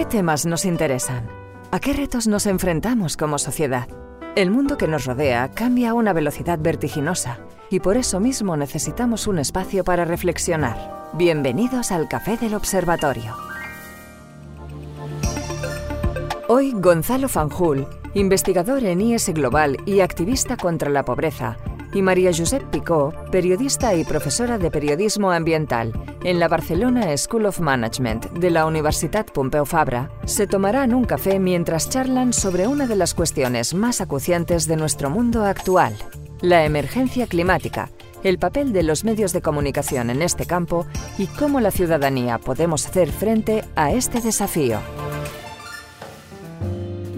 ¿Qué 0.00 0.06
temas 0.06 0.46
nos 0.46 0.64
interesan? 0.64 1.28
¿A 1.70 1.78
qué 1.78 1.92
retos 1.92 2.26
nos 2.26 2.46
enfrentamos 2.46 3.18
como 3.18 3.38
sociedad? 3.38 3.86
El 4.34 4.50
mundo 4.50 4.78
que 4.78 4.88
nos 4.88 5.04
rodea 5.04 5.50
cambia 5.50 5.90
a 5.90 5.92
una 5.92 6.14
velocidad 6.14 6.58
vertiginosa 6.58 7.38
y 7.68 7.80
por 7.80 7.98
eso 7.98 8.18
mismo 8.18 8.56
necesitamos 8.56 9.26
un 9.26 9.38
espacio 9.38 9.84
para 9.84 10.06
reflexionar. 10.06 11.10
Bienvenidos 11.12 11.92
al 11.92 12.08
Café 12.08 12.38
del 12.38 12.54
Observatorio. 12.54 13.36
Hoy 16.48 16.72
Gonzalo 16.74 17.28
Fanjul, 17.28 17.86
investigador 18.14 18.84
en 18.84 19.02
IS 19.02 19.28
Global 19.34 19.76
y 19.84 20.00
activista 20.00 20.56
contra 20.56 20.88
la 20.88 21.04
pobreza, 21.04 21.58
y 21.92 22.02
María 22.02 22.30
Josep 22.36 22.62
Picó, 22.70 23.12
periodista 23.30 23.94
y 23.94 24.04
profesora 24.04 24.58
de 24.58 24.70
periodismo 24.70 25.30
ambiental 25.30 25.92
en 26.24 26.38
la 26.38 26.48
Barcelona 26.48 27.16
School 27.16 27.46
of 27.46 27.60
Management 27.60 28.30
de 28.32 28.50
la 28.50 28.66
Universidad 28.66 29.26
Pompeu 29.26 29.64
Fabra, 29.64 30.10
se 30.24 30.46
tomarán 30.46 30.94
un 30.94 31.04
café 31.04 31.38
mientras 31.38 31.88
charlan 31.88 32.32
sobre 32.32 32.66
una 32.66 32.86
de 32.86 32.96
las 32.96 33.14
cuestiones 33.14 33.74
más 33.74 34.00
acuciantes 34.00 34.66
de 34.66 34.76
nuestro 34.76 35.10
mundo 35.10 35.44
actual, 35.44 35.96
la 36.40 36.64
emergencia 36.64 37.26
climática, 37.26 37.90
el 38.22 38.38
papel 38.38 38.72
de 38.72 38.82
los 38.82 39.04
medios 39.04 39.32
de 39.32 39.42
comunicación 39.42 40.10
en 40.10 40.22
este 40.22 40.46
campo 40.46 40.86
y 41.18 41.26
cómo 41.26 41.60
la 41.60 41.70
ciudadanía 41.70 42.38
podemos 42.38 42.86
hacer 42.86 43.10
frente 43.10 43.64
a 43.76 43.92
este 43.92 44.20
desafío 44.20 44.80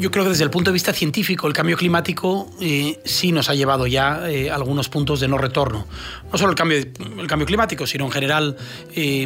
yo 0.03 0.11
creo 0.11 0.25
que 0.25 0.31
desde 0.31 0.43
el 0.43 0.51
punto 0.51 0.71
de 0.71 0.73
vista 0.73 0.93
científico 0.93 1.47
el 1.47 1.53
cambio 1.53 1.77
climático 1.77 2.51
eh, 2.61 3.01
sí 3.05 3.31
nos 3.31 3.49
ha 3.49 3.55
llevado 3.55 3.87
ya 3.87 4.29
eh, 4.29 4.51
algunos 4.51 4.89
puntos 4.89 5.21
de 5.21 5.29
no 5.29 5.39
retorno. 5.39 5.87
No 6.31 6.39
solo 6.39 6.51
el 6.51 6.57
cambio, 6.57 6.79
el 6.79 7.27
cambio 7.29 7.47
climático, 7.47 7.87
sino 7.87 8.07
en 8.07 8.11
general 8.11 8.57
eh, 8.97 9.25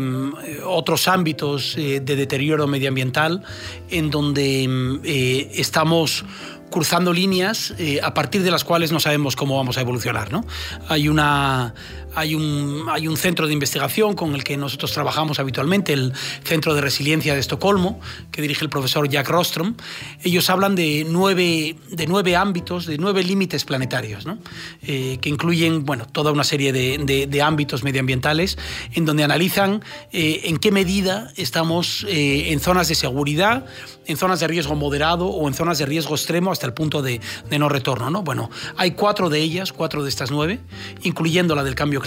otros 0.66 1.08
ámbitos 1.08 1.76
de 1.76 2.00
deterioro 2.00 2.66
medioambiental 2.66 3.42
en 3.88 4.10
donde 4.10 5.48
estamos 5.54 6.26
cruzando 6.70 7.12
líneas 7.12 7.72
a 8.02 8.12
partir 8.12 8.42
de 8.42 8.50
las 8.50 8.64
cuales 8.64 8.92
no 8.92 9.00
sabemos 9.00 9.34
cómo 9.34 9.56
vamos 9.56 9.78
a 9.78 9.80
evolucionar. 9.80 10.30
¿no? 10.30 10.44
Hay 10.88 11.08
una 11.08 11.74
hay 12.16 12.34
un, 12.34 12.86
hay 12.88 13.06
un 13.06 13.16
centro 13.16 13.46
de 13.46 13.52
investigación 13.52 14.14
con 14.14 14.34
el 14.34 14.42
que 14.42 14.56
nosotros 14.56 14.90
trabajamos 14.92 15.38
habitualmente, 15.38 15.92
el 15.92 16.14
Centro 16.44 16.74
de 16.74 16.80
Resiliencia 16.80 17.34
de 17.34 17.40
Estocolmo, 17.40 18.00
que 18.32 18.40
dirige 18.40 18.64
el 18.64 18.70
profesor 18.70 19.08
Jack 19.08 19.28
Rostrom. 19.28 19.76
Ellos 20.22 20.48
hablan 20.48 20.74
de 20.74 21.06
nueve, 21.08 21.76
de 21.90 22.06
nueve 22.06 22.34
ámbitos, 22.34 22.86
de 22.86 22.96
nueve 22.96 23.22
límites 23.22 23.64
planetarios, 23.64 24.24
¿no? 24.24 24.38
Eh, 24.82 25.18
que 25.20 25.28
incluyen 25.28 25.84
bueno, 25.84 26.06
toda 26.06 26.32
una 26.32 26.44
serie 26.44 26.72
de, 26.72 27.26
de, 27.28 27.42
ámbitos 27.42 27.84
medioambientales 27.84 28.56
en 28.94 29.04
donde 29.04 29.22
analizan 29.22 29.84
eh, 30.10 30.40
en 30.44 30.56
qué 30.56 30.72
medida 30.72 31.32
estamos 31.36 32.06
eh, 32.08 32.50
en 32.50 32.60
zonas 32.60 32.88
de 32.88 32.94
seguridad, 32.94 33.66
en 34.06 34.16
zonas 34.16 34.40
de 34.40 34.46
riesgo 34.48 34.74
moderado 34.74 35.26
o 35.26 35.48
en 35.48 35.54
zonas 35.54 35.78
de 35.78 35.84
riesgo 35.84 36.14
extremo 36.14 36.50
hasta 36.50 36.66
el 36.66 36.72
punto 36.72 37.02
de, 37.02 37.20
de 37.50 37.58
no 37.58 37.68
retorno. 37.68 38.08
¿no? 38.08 38.22
Bueno, 38.22 38.50
hay 38.76 38.92
cuatro 38.92 39.28
de 39.28 39.40
ellas, 39.40 39.72
cuatro 39.72 40.02
de 40.02 40.08
estas 40.08 40.30
nueve, 40.30 40.60
incluyendo 41.02 41.54
la 41.54 41.62
del 41.62 41.74
cambio 41.74 42.00
climático, 42.00 42.05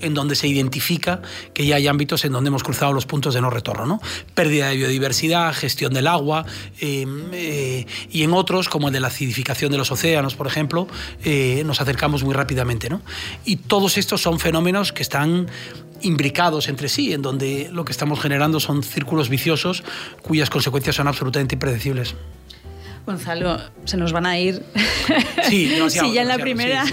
en 0.00 0.14
donde 0.14 0.34
se 0.34 0.46
identifica 0.48 1.22
que 1.54 1.66
ya 1.66 1.76
hay 1.76 1.88
ámbitos 1.88 2.24
en 2.24 2.32
donde 2.32 2.48
hemos 2.48 2.62
cruzado 2.62 2.92
los 2.92 3.06
puntos 3.06 3.34
de 3.34 3.40
no 3.40 3.50
retorno. 3.50 3.86
¿no? 3.86 4.00
Pérdida 4.34 4.68
de 4.68 4.76
biodiversidad, 4.76 5.54
gestión 5.54 5.92
del 5.92 6.06
agua, 6.06 6.44
em, 6.80 7.30
eh, 7.32 7.86
y 8.10 8.22
en 8.22 8.32
otros, 8.32 8.68
como 8.68 8.88
el 8.88 8.92
de 8.92 9.00
la 9.00 9.08
acidificación 9.08 9.72
de 9.72 9.78
los 9.78 9.90
océanos, 9.90 10.34
por 10.34 10.46
ejemplo, 10.46 10.86
eh, 11.24 11.62
nos 11.64 11.80
acercamos 11.80 12.22
muy 12.22 12.34
rápidamente. 12.34 12.88
¿no? 12.90 13.02
Y 13.44 13.56
todos 13.56 13.98
estos 13.98 14.20
son 14.20 14.38
fenómenos 14.38 14.92
que 14.92 15.02
están 15.02 15.48
imbricados 16.02 16.68
entre 16.68 16.88
sí, 16.88 17.12
en 17.12 17.22
donde 17.22 17.68
lo 17.72 17.84
que 17.84 17.92
estamos 17.92 18.20
generando 18.20 18.60
son 18.60 18.82
círculos 18.82 19.28
viciosos 19.28 19.84
cuyas 20.22 20.50
consecuencias 20.50 20.96
son 20.96 21.08
absolutamente 21.08 21.54
impredecibles. 21.54 22.14
Gonzalo, 23.06 23.58
se 23.84 23.96
nos 23.96 24.12
van 24.12 24.26
a 24.26 24.38
ir. 24.38 24.62
Sí, 25.48 25.70
sí 25.88 26.12
ya 26.12 26.22
en 26.22 26.28
la 26.28 26.38
primera. 26.38 26.84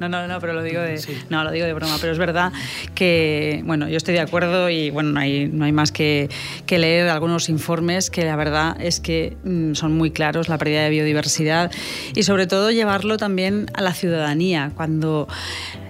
no, 0.00 0.08
no, 0.08 0.28
no, 0.28 0.40
pero 0.40 0.52
lo 0.52 0.62
digo 0.62 0.80
de, 0.80 1.00
no, 1.30 1.44
lo 1.44 1.50
digo 1.50 1.66
de 1.66 1.72
broma. 1.72 1.96
Pero 2.00 2.12
es 2.12 2.18
verdad 2.18 2.52
que, 2.94 3.62
bueno, 3.64 3.88
yo 3.88 3.96
estoy 3.96 4.14
de 4.14 4.20
acuerdo 4.20 4.70
y 4.70 4.90
bueno, 4.90 5.10
no 5.10 5.20
hay, 5.20 5.48
no 5.48 5.64
hay 5.64 5.72
más 5.72 5.92
que, 5.92 6.28
que 6.66 6.78
leer 6.78 7.08
algunos 7.08 7.48
informes 7.48 8.10
que 8.10 8.24
la 8.24 8.36
verdad 8.36 8.76
es 8.80 9.00
que 9.00 9.36
mm, 9.44 9.74
son 9.74 9.96
muy 9.96 10.10
claros 10.10 10.48
la 10.48 10.58
pérdida 10.58 10.82
de 10.84 10.90
biodiversidad 10.90 11.70
y 12.14 12.22
sobre 12.22 12.46
todo 12.46 12.70
llevarlo 12.70 13.16
también 13.16 13.66
a 13.74 13.82
la 13.82 13.92
ciudadanía 13.92 14.72
cuando 14.76 15.28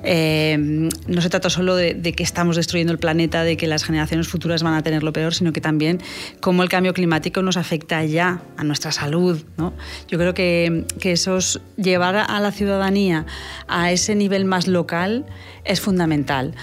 eh, 0.04 0.56
no 0.58 1.20
se 1.20 1.30
trata 1.30 1.50
solo 1.50 1.76
de, 1.76 2.00
que 2.12 2.22
estamos 2.22 2.56
destruyendo 2.56 2.92
el 2.92 2.98
planeta, 2.98 3.42
de 3.42 3.56
que 3.56 3.66
las 3.66 3.84
generaciones 3.84 4.28
futuras 4.28 4.62
van 4.62 4.74
a 4.74 4.82
tener 4.82 5.02
lo 5.02 5.12
peor, 5.12 5.34
sino 5.34 5.52
que 5.52 5.60
también 5.60 6.00
cómo 6.40 6.62
el 6.62 6.68
cambio 6.68 6.92
climático 6.92 7.42
nos 7.42 7.56
afecta 7.56 8.04
ya 8.04 8.42
a 8.56 8.64
nuestra 8.64 8.92
salud. 8.92 9.42
¿no? 9.56 9.72
Yo 10.08 10.18
creo 10.18 10.34
que, 10.34 10.84
que 11.00 11.12
eso 11.12 11.38
es, 11.38 11.60
llevar 11.76 12.16
a 12.16 12.40
la 12.40 12.52
ciudadanía 12.52 13.26
a 13.66 13.90
ese 13.92 14.14
nivel 14.14 14.44
más 14.44 14.66
local 14.66 15.24
es 15.64 15.80
fundamental 15.80 16.54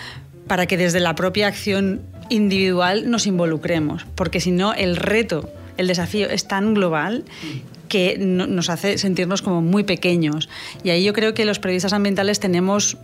para 0.48 0.66
que 0.66 0.78
desde 0.78 1.00
la 1.00 1.16
propia 1.16 1.48
acción 1.48 2.02
individual 2.30 3.10
nos 3.10 3.28
involucremos, 3.28 4.06
porque 4.16 4.40
si 4.40 4.52
no 4.52 4.74
el 4.74 4.96
reto, 4.96 5.50
el 5.78 5.88
desafío 5.88 6.30
es 6.30 6.48
tan 6.48 6.74
global 6.74 7.26
que 7.92 8.18
nos 8.18 8.70
hace 8.70 8.98
sentirnos 8.98 9.42
como 9.42 9.62
muy 9.62 9.84
pequeños. 9.84 10.48
Y 10.82 10.92
ahí 10.92 11.04
yo 11.04 11.12
creo 11.12 11.34
que 11.34 11.44
los 11.44 11.60
periodistas 11.60 11.92
ambientales 11.92 12.40
tenemos 12.40 12.98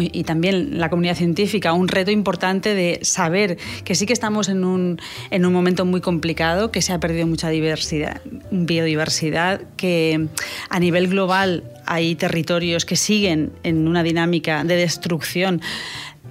y 0.00 0.24
también 0.24 0.78
la 0.78 0.88
comunidad 0.90 1.14
científica, 1.14 1.72
un 1.72 1.88
reto 1.88 2.10
importante 2.10 2.74
de 2.74 3.00
saber 3.02 3.58
que 3.84 3.94
sí 3.94 4.06
que 4.06 4.12
estamos 4.12 4.48
en 4.48 4.64
un, 4.64 5.00
en 5.30 5.46
un 5.46 5.52
momento 5.52 5.84
muy 5.84 6.00
complicado, 6.00 6.70
que 6.70 6.82
se 6.82 6.92
ha 6.92 7.00
perdido 7.00 7.26
mucha 7.26 7.48
diversidad, 7.50 8.20
biodiversidad, 8.50 9.60
que 9.76 10.26
a 10.68 10.80
nivel 10.80 11.08
global 11.08 11.64
hay 11.86 12.14
territorios 12.16 12.84
que 12.84 12.96
siguen 12.96 13.52
en 13.62 13.86
una 13.86 14.02
dinámica 14.02 14.64
de 14.64 14.76
destrucción 14.76 15.60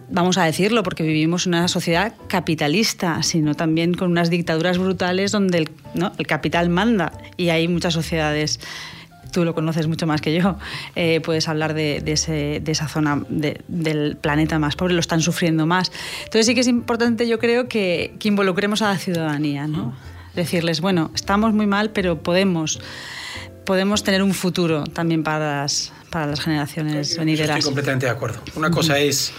vamos 0.10 0.38
a 0.38 0.44
decirlo, 0.44 0.84
porque 0.84 1.04
vivimos 1.04 1.48
en 1.48 1.56
una 1.56 1.68
sociedad 1.68 2.14
capitalista, 2.28 3.24
sino 3.24 3.56
también 3.56 3.96
con 3.96 4.12
unas 4.12 4.30
dictaduras 4.30 4.78
brutales 4.78 5.32
donde 5.32 5.58
el, 5.60 5.70
¿no? 5.96 6.12
el 6.18 6.28
capital 6.28 6.70
manda 6.70 7.14
y 7.36 7.50
hay 7.50 7.68
muchas 7.68 7.94
sociedades 7.94 8.60
tú 9.34 9.44
lo 9.44 9.54
conoces 9.54 9.88
mucho 9.88 10.08
más 10.08 10.22
que 10.22 10.34
yo, 10.34 10.58
eh, 10.96 11.20
puedes 11.20 11.50
hablar 11.50 11.74
de, 11.74 12.02
esa 12.66 12.88
zona 12.88 13.22
del 13.28 14.16
planeta 14.16 14.60
más 14.60 14.78
pobre, 14.78 14.94
lo 14.94 15.02
están 15.02 15.20
sufriendo 15.20 15.66
más. 15.66 15.92
Entonces 16.20 16.46
sí 16.46 16.56
que 16.56 16.62
es 16.62 16.68
importante, 16.68 17.28
yo 17.28 17.40
creo, 17.40 17.68
que, 17.68 18.16
involucremos 18.24 18.82
a 18.82 18.90
la 18.90 18.98
ciudadanía, 18.98 19.68
¿no? 19.68 19.94
Decirles, 20.34 20.80
bueno, 20.80 21.12
estamos 21.14 21.54
muy 21.54 21.68
mal, 21.68 21.90
pero 21.90 22.24
podemos 22.24 22.80
podemos 23.66 24.04
tener 24.04 24.22
un 24.24 24.34
futuro 24.34 24.84
también 24.84 25.24
para 25.24 25.62
las, 25.62 25.94
para 26.10 26.28
las 26.28 26.42
generaciones 26.42 27.18
venideras. 27.18 27.58
Estoy 27.58 27.70
completamente 27.70 28.06
de 28.06 28.12
acuerdo. 28.12 28.42
Una 28.56 28.70
cosa 28.70 29.00
es 29.00 29.34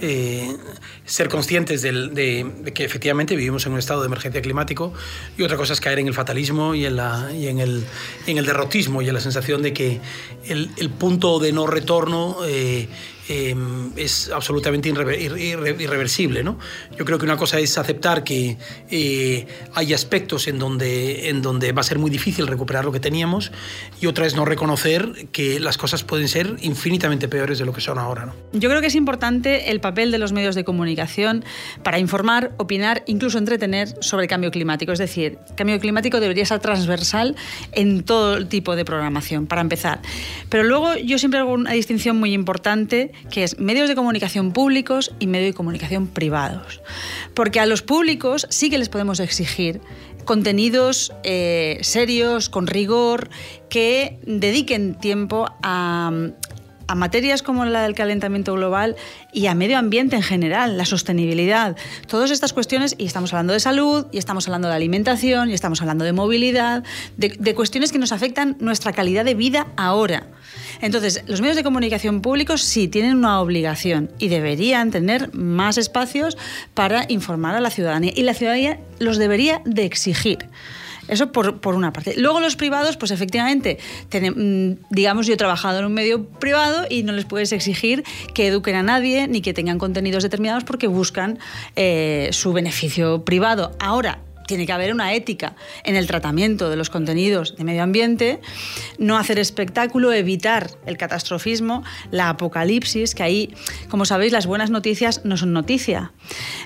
eh, 0.00 0.56
ser 1.04 1.28
conscientes 1.28 1.82
de, 1.82 2.72
que 2.74 2.84
efectivamente 2.84 3.36
vivimos 3.36 3.66
en 3.66 3.72
un 3.72 3.78
estado 3.78 4.00
de 4.00 4.06
emergencia 4.06 4.42
climático. 4.42 4.92
Y 5.36 5.42
otra 5.42 5.56
cosa 5.56 5.72
es 5.72 5.80
caer 5.80 5.98
en 5.98 6.08
el 6.08 6.14
fatalismo 6.14 6.74
y 6.74 6.86
en, 6.86 6.96
la, 6.96 7.30
y 7.32 7.48
en, 7.48 7.58
el, 7.58 7.84
en 8.26 8.38
el 8.38 8.46
derrotismo 8.46 9.02
y 9.02 9.08
en 9.08 9.14
la 9.14 9.20
sensación 9.20 9.62
de 9.62 9.72
que 9.72 10.00
el, 10.46 10.70
el 10.76 10.90
punto 10.90 11.38
de 11.38 11.52
no 11.52 11.66
retorno 11.66 12.38
eh, 12.46 12.88
Em, 13.32 13.92
es 13.96 14.28
absolutamente 14.34 14.88
irreversible. 14.88 16.42
¿no? 16.42 16.58
Yo 16.98 17.04
creo 17.04 17.16
que 17.16 17.24
una 17.24 17.36
cosa 17.36 17.60
es 17.60 17.78
aceptar 17.78 18.24
que 18.24 18.56
eh, 18.90 19.46
hay 19.72 19.94
aspectos 19.94 20.48
en 20.48 20.58
donde, 20.58 21.28
en 21.28 21.40
donde 21.40 21.70
va 21.70 21.82
a 21.82 21.84
ser 21.84 22.00
muy 22.00 22.10
difícil 22.10 22.48
recuperar 22.48 22.84
lo 22.84 22.90
que 22.90 22.98
teníamos 22.98 23.52
y 24.00 24.06
otra 24.06 24.26
es 24.26 24.34
no 24.34 24.44
reconocer 24.44 25.28
que 25.30 25.60
las 25.60 25.78
cosas 25.78 26.02
pueden 26.02 26.26
ser 26.26 26.56
infinitamente 26.62 27.28
peores 27.28 27.60
de 27.60 27.66
lo 27.66 27.72
que 27.72 27.80
son 27.80 28.00
ahora. 28.00 28.26
¿no? 28.26 28.34
Yo 28.52 28.68
creo 28.68 28.80
que 28.80 28.88
es 28.88 28.96
importante 28.96 29.70
el 29.70 29.80
papel 29.80 30.10
de 30.10 30.18
los 30.18 30.32
medios 30.32 30.56
de 30.56 30.64
comunicación 30.64 31.44
para 31.84 32.00
informar, 32.00 32.50
opinar, 32.56 33.04
incluso 33.06 33.38
entretener 33.38 33.94
sobre 34.00 34.24
el 34.24 34.28
cambio 34.28 34.50
climático. 34.50 34.90
Es 34.90 34.98
decir, 34.98 35.38
el 35.48 35.54
cambio 35.54 35.78
climático 35.78 36.18
debería 36.18 36.46
ser 36.46 36.58
transversal 36.58 37.36
en 37.70 38.02
todo 38.02 38.44
tipo 38.48 38.74
de 38.74 38.84
programación, 38.84 39.46
para 39.46 39.60
empezar. 39.60 40.00
Pero 40.48 40.64
luego 40.64 40.96
yo 40.96 41.16
siempre 41.16 41.38
hago 41.38 41.52
una 41.52 41.70
distinción 41.74 42.18
muy 42.18 42.34
importante 42.34 43.12
que 43.30 43.44
es 43.44 43.58
medios 43.58 43.88
de 43.88 43.94
comunicación 43.94 44.52
públicos 44.52 45.12
y 45.18 45.26
medios 45.26 45.50
de 45.50 45.54
comunicación 45.54 46.06
privados. 46.06 46.80
Porque 47.34 47.60
a 47.60 47.66
los 47.66 47.82
públicos 47.82 48.46
sí 48.50 48.70
que 48.70 48.78
les 48.78 48.88
podemos 48.88 49.20
exigir 49.20 49.80
contenidos 50.24 51.12
eh, 51.24 51.78
serios, 51.82 52.48
con 52.48 52.66
rigor, 52.66 53.30
que 53.68 54.18
dediquen 54.22 54.94
tiempo 54.94 55.46
a, 55.62 56.12
a 56.90 56.96
materias 56.96 57.42
como 57.42 57.64
la 57.64 57.82
del 57.84 57.94
calentamiento 57.94 58.52
global 58.54 58.96
y 59.32 59.46
a 59.46 59.54
medio 59.54 59.78
ambiente 59.78 60.16
en 60.16 60.22
general, 60.22 60.76
la 60.76 60.84
sostenibilidad, 60.84 61.76
todas 62.08 62.32
estas 62.32 62.52
cuestiones, 62.52 62.96
y 62.98 63.06
estamos 63.06 63.32
hablando 63.32 63.52
de 63.52 63.60
salud, 63.60 64.06
y 64.10 64.18
estamos 64.18 64.48
hablando 64.48 64.66
de 64.66 64.74
alimentación, 64.74 65.50
y 65.50 65.54
estamos 65.54 65.80
hablando 65.80 66.04
de 66.04 66.12
movilidad, 66.12 66.82
de, 67.16 67.54
cuestiones 67.54 67.92
que 67.92 67.98
nos 67.98 68.10
afectan 68.10 68.56
nuestra 68.58 68.92
calidad 68.92 69.24
de 69.24 69.34
vida 69.34 69.68
ahora. 69.76 70.26
Entonces, 70.80 71.22
los 71.28 71.40
medios 71.40 71.56
de 71.56 71.62
comunicación 71.62 72.22
públicos 72.22 72.62
sí 72.62 72.88
tienen 72.88 73.16
una 73.16 73.40
obligación 73.40 74.10
y 74.18 74.26
deberían 74.26 74.90
tener 74.90 75.32
más 75.32 75.78
espacios 75.78 76.36
para 76.74 77.04
informar 77.08 77.54
a 77.54 77.60
la 77.60 77.70
ciudadanía. 77.70 78.12
Y 78.16 78.24
la 78.24 78.34
ciudadanía 78.34 78.80
los 78.98 79.16
debería 79.18 79.62
de 79.64 79.84
exigir. 79.84 80.48
Eso 81.10 81.32
por, 81.32 81.60
por, 81.60 81.74
una 81.74 81.92
parte. 81.92 82.14
Luego 82.16 82.40
los 82.40 82.56
privados, 82.56 82.96
pues 82.96 83.10
efectivamente, 83.10 83.78
mm, 84.12 84.84
digamos, 84.90 85.26
yo 85.26 85.34
he 85.34 85.36
trabajado 85.36 85.80
en 85.80 85.84
un 85.84 85.94
medio 85.94 86.24
privado 86.24 86.86
y 86.88 87.02
no 87.02 87.12
les 87.12 87.24
puedes 87.24 87.52
exigir 87.52 88.04
que 88.34 88.46
eduquen 88.46 88.76
a 88.76 88.82
nadie 88.82 89.28
ni 89.28 89.40
que 89.40 89.52
tengan 89.52 89.78
contenidos 89.78 90.22
determinados 90.22 90.64
porque 90.64 90.86
buscan 90.86 91.38
eh, 91.76 92.28
su 92.32 92.52
beneficio 92.52 93.24
privado. 93.24 93.72
Ahora, 93.78 94.20
tiene 94.50 94.66
que 94.66 94.72
haber 94.72 94.92
una 94.92 95.14
ética 95.14 95.54
en 95.84 95.94
el 95.94 96.08
tratamiento 96.08 96.70
de 96.70 96.74
los 96.74 96.90
contenidos 96.90 97.54
de 97.56 97.62
medio 97.62 97.84
ambiente, 97.84 98.40
no 98.98 99.16
hacer 99.16 99.38
espectáculo, 99.38 100.12
evitar 100.12 100.72
el 100.86 100.96
catastrofismo, 100.96 101.84
la 102.10 102.30
apocalipsis, 102.30 103.14
que 103.14 103.22
ahí, 103.22 103.54
como 103.88 104.04
sabéis, 104.04 104.32
las 104.32 104.46
buenas 104.46 104.70
noticias 104.70 105.24
no 105.24 105.36
son 105.36 105.52
noticia. 105.52 106.10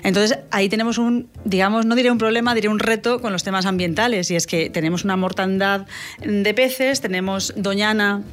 Entonces, 0.03 0.39
ahí 0.49 0.67
tenemos 0.67 0.97
un, 0.97 1.29
digamos, 1.43 1.85
no 1.85 1.93
diré 1.93 2.09
un 2.09 2.17
problema, 2.17 2.55
diré 2.55 2.69
un 2.69 2.79
reto 2.79 3.21
con 3.21 3.31
los 3.31 3.43
temas 3.43 3.67
ambientales, 3.67 4.31
y 4.31 4.35
es 4.35 4.47
que 4.47 4.71
tenemos 4.71 5.03
una 5.03 5.15
mortandad 5.15 5.85
de 6.25 6.53
peces, 6.55 7.01
tenemos 7.01 7.53
Doñana 7.55 8.23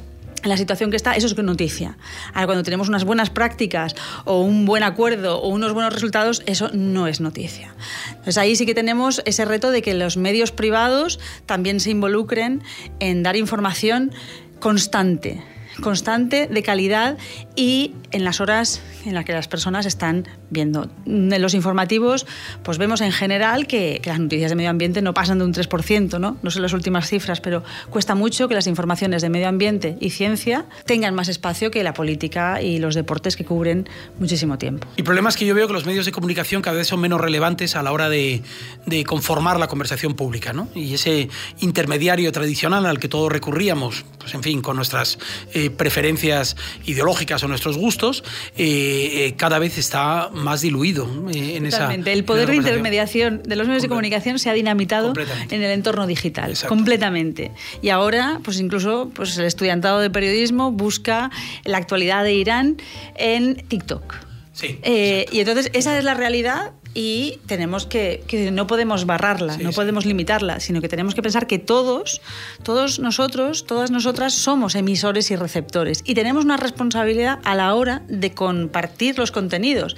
la 0.43 0.57
situación 0.57 0.89
que 0.89 0.97
está, 0.97 1.13
eso 1.13 1.27
es 1.27 1.37
noticia. 1.37 1.97
Ahora, 2.33 2.47
cuando 2.47 2.63
tenemos 2.63 2.89
unas 2.89 3.03
buenas 3.03 3.29
prácticas 3.29 3.95
o 4.25 4.41
un 4.41 4.65
buen 4.65 4.83
acuerdo 4.83 5.39
o 5.39 5.49
unos 5.49 5.73
buenos 5.73 5.93
resultados, 5.93 6.43
eso 6.45 6.69
no 6.73 7.07
es 7.07 7.21
noticia. 7.21 7.73
Entonces 8.09 8.37
ahí 8.37 8.55
sí 8.55 8.65
que 8.65 8.73
tenemos 8.73 9.21
ese 9.25 9.45
reto 9.45 9.71
de 9.71 9.81
que 9.81 9.93
los 9.93 10.17
medios 10.17 10.51
privados 10.51 11.19
también 11.45 11.79
se 11.79 11.91
involucren 11.91 12.63
en 12.99 13.23
dar 13.23 13.35
información 13.35 14.11
constante 14.59 15.43
constante, 15.81 16.47
de 16.47 16.63
calidad 16.63 17.17
y 17.55 17.93
en 18.11 18.23
las 18.23 18.41
horas 18.41 18.81
en 19.05 19.13
las 19.13 19.25
que 19.25 19.33
las 19.33 19.47
personas 19.47 19.85
están 19.85 20.27
viendo. 20.49 20.89
En 21.05 21.41
los 21.41 21.53
informativos, 21.53 22.25
pues 22.63 22.77
vemos 22.77 23.01
en 23.01 23.11
general 23.11 23.67
que, 23.67 24.01
las 24.05 24.19
noticias 24.19 24.51
de 24.51 24.55
medio 24.55 24.69
ambiente 24.69 25.01
no 25.01 25.13
pasan 25.13 25.39
de 25.39 25.45
un 25.45 25.53
3%, 25.53 26.19
¿no? 26.19 26.37
No 26.41 26.51
son 26.51 26.61
las 26.61 26.73
últimas 26.73 27.09
cifras, 27.09 27.41
pero 27.41 27.63
cuesta 27.89 28.15
mucho 28.15 28.47
que 28.47 28.53
las 28.53 28.67
informaciones 28.67 29.21
de 29.21 29.29
medio 29.29 29.47
ambiente 29.47 29.97
y 29.99 30.11
ciencia 30.11 30.65
tengan 30.85 31.15
más 31.15 31.27
espacio 31.27 31.71
que 31.71 31.83
la 31.83 31.93
política 31.93 32.61
y 32.61 32.79
los 32.79 32.95
deportes 32.95 33.35
que 33.35 33.45
cubren 33.45 33.89
muchísimo 34.19 34.57
tiempo. 34.57 34.87
Y 34.95 35.01
el 35.01 35.05
problema 35.05 35.29
es 35.29 35.37
que 35.37 35.45
yo 35.45 35.55
veo 35.55 35.67
que 35.67 35.73
los 35.73 35.85
medios 35.85 36.05
de 36.05 36.11
comunicación 36.11 36.61
cada 36.61 36.77
vez 36.77 36.87
son 36.87 36.99
menos 36.99 37.19
relevantes 37.19 37.75
a 37.75 37.83
la 37.83 37.91
hora 37.91 38.09
de, 38.09 38.43
conformar 39.05 39.59
la 39.59 39.67
conversación 39.67 40.13
pública, 40.13 40.53
¿no? 40.53 40.69
Y 40.75 40.93
ese 40.93 41.29
intermediario 41.59 42.31
tradicional 42.31 42.85
al 42.85 42.99
que 42.99 43.07
todos 43.07 43.31
recurríamos, 43.31 44.05
pues 44.19 44.33
en 44.33 44.43
fin, 44.43 44.61
con 44.61 44.75
nuestras 44.75 45.17
eh, 45.53 45.62
preferencias 45.69 46.55
ideológicas 46.85 47.43
o 47.43 47.47
nuestros 47.47 47.77
gustos, 47.77 48.23
eh, 48.57 49.27
eh, 49.27 49.33
cada 49.37 49.59
vez 49.59 49.77
está 49.77 50.29
más 50.33 50.61
diluido 50.61 51.07
en 51.31 51.65
esa. 51.65 51.93
El 51.93 52.23
poder 52.23 52.49
de 52.49 52.55
intermediación 52.55 53.43
de 53.43 53.55
los 53.55 53.67
medios 53.67 53.83
de 53.83 53.89
comunicación 53.89 54.39
se 54.39 54.49
ha 54.49 54.53
dinamitado 54.53 55.13
en 55.49 55.61
el 55.61 55.71
entorno 55.71 56.07
digital, 56.07 56.53
completamente. 56.67 57.51
Y 57.81 57.89
ahora, 57.89 58.39
pues 58.43 58.59
incluso 58.59 59.11
pues 59.13 59.37
el 59.37 59.45
estudiantado 59.45 59.99
de 59.99 60.09
periodismo 60.09 60.71
busca 60.71 61.31
la 61.63 61.77
actualidad 61.77 62.23
de 62.23 62.33
Irán 62.33 62.77
en 63.15 63.55
TikTok. 63.67 64.32
Sí, 64.53 64.79
y 64.83 65.39
entonces 65.39 65.71
esa 65.73 65.97
es 65.97 66.03
la 66.03 66.13
realidad 66.13 66.73
y 66.93 67.39
tenemos 67.47 67.85
que, 67.85 68.23
que 68.27 68.51
no 68.51 68.67
podemos 68.67 69.05
barrarla, 69.05 69.57
no 69.57 69.71
podemos 69.71 70.05
limitarla, 70.05 70.59
sino 70.59 70.79
que 70.81 70.87
tenemos 70.87 71.15
que 71.15 71.21
pensar 71.21 71.47
que 71.47 71.57
todos, 71.57 72.21
todos 72.61 72.99
nosotros, 72.99 73.65
todas 73.65 73.89
nosotras 73.89 74.33
somos 74.33 74.75
emisores 74.75 75.31
y 75.31 75.35
receptores 75.35 76.03
y 76.05 76.13
tenemos 76.13 76.45
una 76.45 76.57
responsabilidad 76.57 77.39
a 77.43 77.55
la 77.55 77.73
hora 77.73 78.03
de 78.07 78.33
compartir 78.33 79.17
los 79.17 79.31
contenidos, 79.31 79.95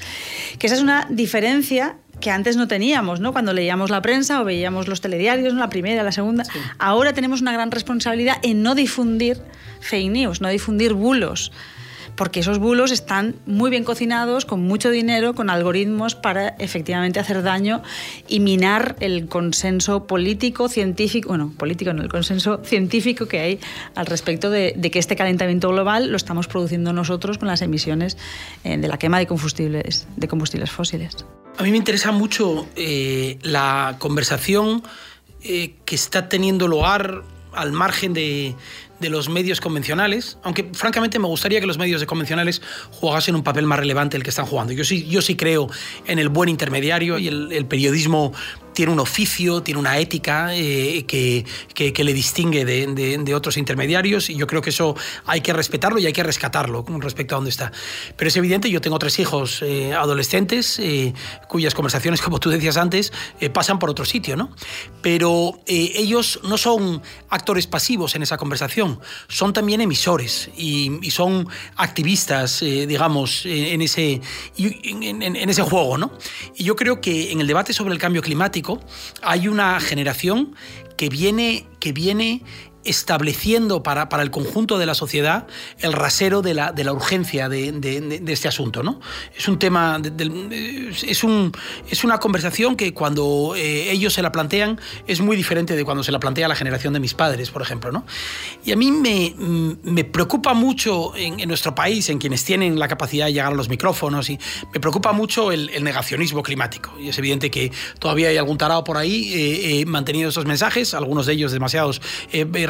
que 0.58 0.68
esa 0.68 0.78
es 0.78 0.82
una 0.82 1.08
diferencia 1.10 1.98
que 2.22 2.32
antes 2.32 2.56
no 2.56 2.70
teníamos, 2.70 3.20
¿no? 3.20 3.34
Cuando 3.34 3.52
leíamos 3.52 3.90
la 3.90 4.02
prensa 4.02 4.42
o 4.42 4.46
veíamos 4.46 4.88
los 4.88 5.02
telediarios, 5.02 5.54
la 5.54 5.68
primera, 5.68 6.02
la 6.02 6.14
segunda. 6.14 6.46
Ahora 6.80 7.12
tenemos 7.12 7.42
una 7.42 7.52
gran 7.52 7.72
responsabilidad 7.72 8.38
en 8.42 8.64
no 8.64 8.74
difundir 8.74 9.42
fake 9.82 10.12
news, 10.12 10.40
no 10.40 10.48
difundir 10.48 10.94
bulos 10.94 11.52
porque 12.16 12.40
esos 12.40 12.60
bulos 12.60 12.92
están 12.92 13.36
muy 13.46 13.70
bien 13.70 13.84
cocinados, 13.84 14.46
con 14.46 14.62
mucho 14.62 14.90
dinero, 14.90 15.36
con 15.36 15.50
algoritmos 15.50 16.16
para 16.16 16.50
efectivamente 16.60 17.20
hacer 17.20 17.44
daño 17.44 17.82
y 18.28 18.40
minar 18.40 18.96
el 19.00 19.28
consenso 19.28 20.08
político, 20.08 20.70
científico, 20.70 21.30
bueno, 21.30 21.54
político 21.58 21.94
no, 21.94 22.02
el 22.02 22.10
consenso 22.10 22.62
científico 22.64 23.28
que 23.28 23.40
hay 23.40 23.60
al 23.96 24.06
respecto 24.06 24.50
de, 24.50 24.74
que 24.92 25.00
este 25.00 25.16
calentamiento 25.16 25.70
global 25.70 26.12
lo 26.12 26.18
estamos 26.18 26.48
produciendo 26.48 26.94
nosotros 26.94 27.38
con 27.38 27.48
las 27.48 27.62
emisiones 27.62 28.18
eh, 28.64 28.78
de 28.78 28.88
la 28.88 28.98
quema 28.98 29.20
de 29.20 29.28
combustibles, 29.28 30.08
fósiles. 30.72 31.26
A 31.58 31.64
mí 31.64 31.72
me 31.72 31.78
interesa 31.78 32.12
mucho 32.12 32.68
eh, 32.76 33.38
la 33.42 33.96
conversación 34.00 34.84
eh, 35.42 35.76
que 35.86 35.96
está 35.96 36.28
teniendo 36.28 36.68
lugar 36.68 37.24
al 37.54 37.72
margen 37.72 38.14
de, 38.14 38.56
de 39.06 39.10
los 39.12 39.30
medios 39.30 39.62
convencionales, 39.62 40.38
aunque 40.42 40.68
francamente 40.74 41.20
me 41.20 41.28
gustaría 41.28 41.60
que 41.60 41.68
los 41.68 41.78
medios 41.78 42.02
de 42.02 42.08
convencionales 42.08 42.62
jugasen 42.92 43.36
un 43.36 43.44
papel 43.44 43.66
más 43.66 43.80
relevante 43.80 44.18
el 44.18 44.24
que 44.24 44.32
están 44.32 44.48
jugando. 44.48 44.74
Yo 44.74 44.84
sí, 44.84 45.08
yo 45.08 45.22
sí 45.22 45.36
creo 45.36 45.70
en 46.08 46.18
el 46.18 46.30
buen 46.30 46.50
intermediario 46.50 47.20
y 47.20 47.28
el, 47.28 47.52
el 47.52 47.66
periodismo 47.68 48.34
tiene 48.76 48.92
un 48.92 49.00
oficio, 49.00 49.64
tiene 49.64 49.80
una 49.80 49.98
ética 49.98 50.54
eh, 50.54 51.06
que, 51.08 51.46
que, 51.74 52.04
le 52.04 52.14
distingue 52.14 52.66
de, 52.66 53.18
de, 53.18 53.36
otros 53.36 53.58
intermediarios 53.58 54.30
y 54.30 54.36
yo 54.36 54.46
creo 54.46 54.62
que 54.62 54.70
eso 54.70 54.96
hay 55.26 55.42
que 55.42 55.54
respetarlo 55.54 55.98
y 55.98 56.06
hay 56.06 56.14
que 56.14 56.22
rescatarlo 56.22 56.86
con 56.86 57.02
respecto 57.02 57.34
a 57.34 57.38
dónde 57.38 57.50
está. 57.50 57.72
Pero 58.16 58.28
es 58.28 58.38
evidente, 58.38 58.70
yo 58.70 58.82
tengo 58.82 59.00
tres 59.00 59.18
hijos 59.18 59.62
eh, 59.64 59.94
adolescentes 59.94 60.78
eh, 60.78 61.14
cuyas 61.48 61.74
conversaciones, 61.74 62.22
como 62.26 62.40
tú 62.40 62.52
decías 62.52 62.78
antes, 62.78 63.12
pasan 63.54 63.80
por 63.80 63.90
otro 63.90 64.06
sitio, 64.06 64.36
¿no? 64.36 64.52
Pero 65.02 65.60
ellos 65.66 66.42
no 66.44 66.58
son 66.58 67.02
actores 67.30 67.68
pasivos 67.68 68.16
en 68.16 68.24
esa 68.24 68.38
conversación, 68.38 69.00
son 69.30 69.54
también 69.54 69.82
emisores 69.82 70.50
y, 70.58 71.00
y 71.02 71.12
son 71.12 71.48
activistas, 71.78 72.60
digamos, 72.60 73.46
en 73.46 73.82
ese, 73.82 74.22
en, 74.58 75.22
en 75.22 75.50
ese 75.50 75.62
juego, 75.62 75.98
¿no? 75.98 76.12
Y 76.56 76.66
yo 76.66 76.76
creo 76.76 77.00
que 77.00 77.32
en 77.32 77.40
el 77.40 77.48
debate 77.48 77.72
sobre 77.72 77.94
el 77.94 78.00
cambio 78.00 78.22
climático, 78.22 78.65
hay 79.22 79.48
una 79.48 79.80
generación 79.80 80.56
que 80.98 81.10
viene, 81.10 81.66
que 81.80 81.92
viene 81.92 82.42
estableciendo 82.86 83.84
para, 83.84 84.10
para, 84.10 84.24
el 84.24 84.32
conjunto 84.32 84.78
de 84.78 84.86
la 84.86 84.94
sociedad 84.94 85.48
el 85.80 85.94
rasero 85.94 86.42
de 86.42 86.54
la, 86.54 86.72
de 86.72 86.84
la 86.84 86.94
urgencia 86.94 87.50
de, 87.50 87.72
de, 87.72 88.34
este 88.34 88.48
asunto. 88.48 88.84
¿no? 88.84 89.00
Es 89.36 89.48
un 89.48 89.60
tema, 89.60 90.02
es, 91.08 91.24
un, 91.24 91.52
es 91.90 92.04
una 92.04 92.20
conversación 92.20 92.76
que 92.76 92.94
cuando 92.94 93.54
eh, 93.56 93.92
ellos 93.92 94.14
se 94.14 94.22
la 94.22 94.32
plantean 94.32 94.80
es 95.08 95.20
muy 95.20 95.36
diferente 95.36 95.76
de 95.76 95.84
cuando 95.84 96.04
se 96.04 96.12
la 96.12 96.20
plantea 96.20 96.48
la 96.48 96.56
generación 96.56 96.94
de 96.94 97.00
mis 97.00 97.14
padres, 97.14 97.50
por 97.52 97.62
ejemplo. 97.62 97.92
¿no? 97.92 98.06
Y 98.64 98.72
a 98.72 98.76
mí 98.76 98.92
me, 98.92 99.34
me 99.84 100.04
preocupa 100.04 100.54
mucho 100.54 101.14
en, 101.16 101.48
nuestro 101.48 101.76
país, 101.76 102.10
en 102.10 102.20
quienes 102.20 102.44
tienen 102.44 102.80
la 102.80 102.88
capacidad 102.88 103.26
de 103.26 103.34
llegar 103.34 103.52
a 103.52 103.56
los 103.56 103.70
micrófonos, 103.70 104.30
y 104.30 104.40
me 104.74 104.80
preocupa 104.80 105.12
mucho 105.12 105.52
el, 105.52 105.72
negacionismo 105.84 106.42
climático. 106.42 106.94
Y 107.00 107.10
es 107.10 107.18
evidente 107.18 107.52
que 107.52 107.72
todavía 108.00 108.30
hay 108.30 108.38
algún 108.38 108.58
tarado 108.58 108.84
por 108.84 108.98
ahí 108.98 109.34
eh, 109.34 109.82
eh, 109.82 109.86
manteniendo 109.86 110.30
esos 110.30 110.46
mensajes, 110.46 110.94
algunos 110.94 111.26
de 111.26 111.34
ellos 111.34 111.52
demasiados 111.52 112.02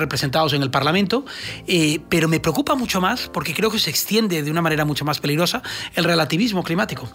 representados 0.05 0.53
en 0.53 0.61
el 0.61 0.69
Parlamento, 0.69 1.25
eh, 1.67 1.99
pero 2.09 2.27
me 2.27 2.39
preocupa 2.39 2.75
mucho 2.75 3.01
más 3.01 3.27
porque 3.33 3.53
creo 3.53 3.71
que 3.71 3.79
se 3.79 3.89
extiende 3.89 4.43
de 4.43 4.51
una 4.51 4.61
manera 4.61 4.85
mucho 4.85 5.03
más 5.03 5.19
peligrosa 5.19 5.63
el 5.95 6.03
relativismo 6.03 6.63
climático. 6.63 7.09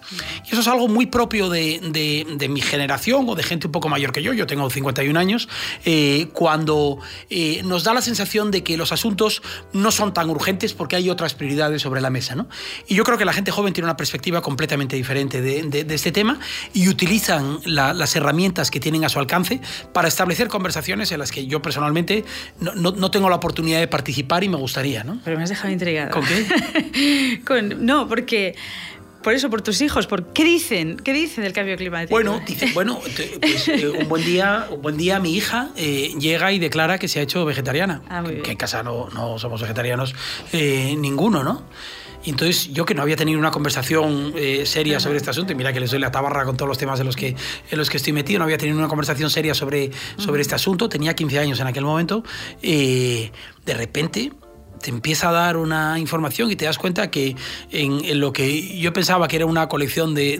Y 0.44 0.52
eso 0.52 0.60
es 0.60 0.68
algo 0.68 0.88
muy 0.88 1.06
propio 1.06 1.48
de, 1.48 2.48
mi 2.50 2.60
generación 2.60 3.28
o 3.28 3.34
de 3.34 3.42
gente 3.42 3.68
un 3.68 3.72
poco 3.72 3.88
mayor 3.88 4.12
que 4.12 4.22
yo, 4.22 4.32
yo 4.32 4.46
tengo 4.46 4.68
51 4.68 5.18
años, 5.18 5.48
eh, 5.84 6.28
cuando 6.32 6.98
eh, 7.28 7.62
nos 7.64 7.84
da 7.84 7.94
la 7.94 8.02
sensación 8.02 8.50
de 8.50 8.64
que 8.64 8.76
los 8.76 8.92
asuntos 8.92 9.42
no 9.72 9.90
son 9.90 10.12
tan 10.12 10.28
urgentes 10.28 10.74
porque 10.74 10.96
hay 10.96 11.10
otras 11.10 11.34
prioridades 11.34 11.82
sobre 11.82 12.00
la 12.00 12.10
mesa. 12.10 12.34
¿no? 12.34 12.48
Y 12.88 12.96
yo 12.96 13.04
creo 13.04 13.18
que 13.18 13.24
la 13.24 13.32
gente 13.32 13.52
joven 13.52 13.72
tiene 13.72 13.86
una 13.86 13.96
perspectiva 13.96 14.42
completamente 14.42 14.96
diferente 14.96 15.40
de 15.40 15.94
este 15.94 16.10
tema 16.10 16.40
y 16.72 16.88
utilizan 16.88 17.60
las 17.64 18.16
herramientas 18.16 18.70
que 18.70 18.80
tienen 18.80 19.04
a 19.04 19.08
su 19.08 19.18
alcance 19.20 19.60
para 19.92 20.08
establecer 20.08 20.48
conversaciones 20.48 21.12
en 21.12 21.18
las 21.20 21.30
que 21.30 21.46
yo 21.46 21.62
personalmente 21.62 22.24
no, 22.60 22.74
no, 22.80 23.10
tengo 23.10 23.28
la 23.28 23.36
oportunidad 23.36 23.80
de 23.80 23.88
participar 23.88 24.44
y 24.44 24.48
me 24.48 24.56
gustaría, 24.56 25.04
¿no? 25.04 25.20
Pero 25.24 25.36
me 25.36 25.44
has 25.44 25.50
dejado 25.50 25.72
intrigada. 25.72 26.10
¿Con 26.10 26.24
qué? 26.24 27.76
no, 27.78 28.08
porque... 28.08 28.54
Por 29.22 29.34
eso, 29.34 29.50
por 29.50 29.60
tus 29.60 29.82
hijos, 29.82 30.06
por 30.06 30.32
qué 30.32 30.44
dicen, 30.44 30.96
qué 30.96 31.12
dicen 31.12 31.44
del 31.44 31.52
cambio 31.52 31.76
climático. 31.76 32.14
Bueno, 32.14 32.40
dice, 32.46 32.70
bueno, 32.72 32.98
pues, 33.38 33.68
eh, 33.68 33.86
un 33.86 34.08
buen 34.08 34.24
día, 34.24 34.66
un 34.70 34.80
buen 34.80 34.96
día 34.96 35.20
mi 35.20 35.34
hija 35.34 35.68
eh, 35.76 36.14
llega 36.18 36.50
y 36.52 36.58
declara 36.58 36.98
que 36.98 37.06
se 37.06 37.20
ha 37.20 37.22
hecho 37.22 37.44
vegetariana. 37.44 38.00
Ah. 38.08 38.24
Que 38.42 38.52
en 38.52 38.56
casa 38.56 38.82
no, 38.82 39.10
no 39.10 39.38
somos 39.38 39.60
vegetarianos 39.60 40.14
eh, 40.54 40.94
ninguno, 40.96 41.44
¿no? 41.44 41.64
Y 42.24 42.30
entonces 42.30 42.72
yo 42.72 42.84
que 42.84 42.94
no 42.94 43.02
había 43.02 43.16
tenido 43.16 43.38
una 43.38 43.50
conversación 43.50 44.32
eh, 44.36 44.64
seria 44.66 45.00
sobre 45.00 45.16
este 45.16 45.30
asunto, 45.30 45.52
y 45.52 45.56
mira 45.56 45.72
que 45.72 45.80
les 45.80 45.90
doy 45.90 46.00
la 46.00 46.10
tabarra 46.10 46.44
con 46.44 46.56
todos 46.56 46.68
los 46.68 46.78
temas 46.78 47.00
en 47.00 47.06
los 47.06 47.16
que, 47.16 47.34
en 47.70 47.78
los 47.78 47.88
que 47.88 47.96
estoy 47.96 48.12
metido, 48.12 48.38
no 48.38 48.44
había 48.44 48.58
tenido 48.58 48.78
una 48.78 48.88
conversación 48.88 49.30
seria 49.30 49.54
sobre, 49.54 49.90
sobre 50.18 50.42
este 50.42 50.54
asunto, 50.54 50.88
tenía 50.88 51.14
15 51.14 51.38
años 51.38 51.60
en 51.60 51.66
aquel 51.66 51.84
momento, 51.84 52.22
eh, 52.62 53.30
de 53.64 53.74
repente 53.74 54.32
te 54.80 54.90
empieza 54.90 55.28
a 55.28 55.32
dar 55.32 55.56
una 55.56 55.98
información 55.98 56.50
y 56.50 56.56
te 56.56 56.64
das 56.64 56.78
cuenta 56.78 57.10
que 57.10 57.36
en, 57.70 58.20
lo 58.20 58.32
que 58.32 58.78
yo 58.78 58.92
pensaba 58.92 59.28
que 59.28 59.36
era 59.36 59.46
una 59.46 59.68
colección 59.68 60.14
de, 60.14 60.38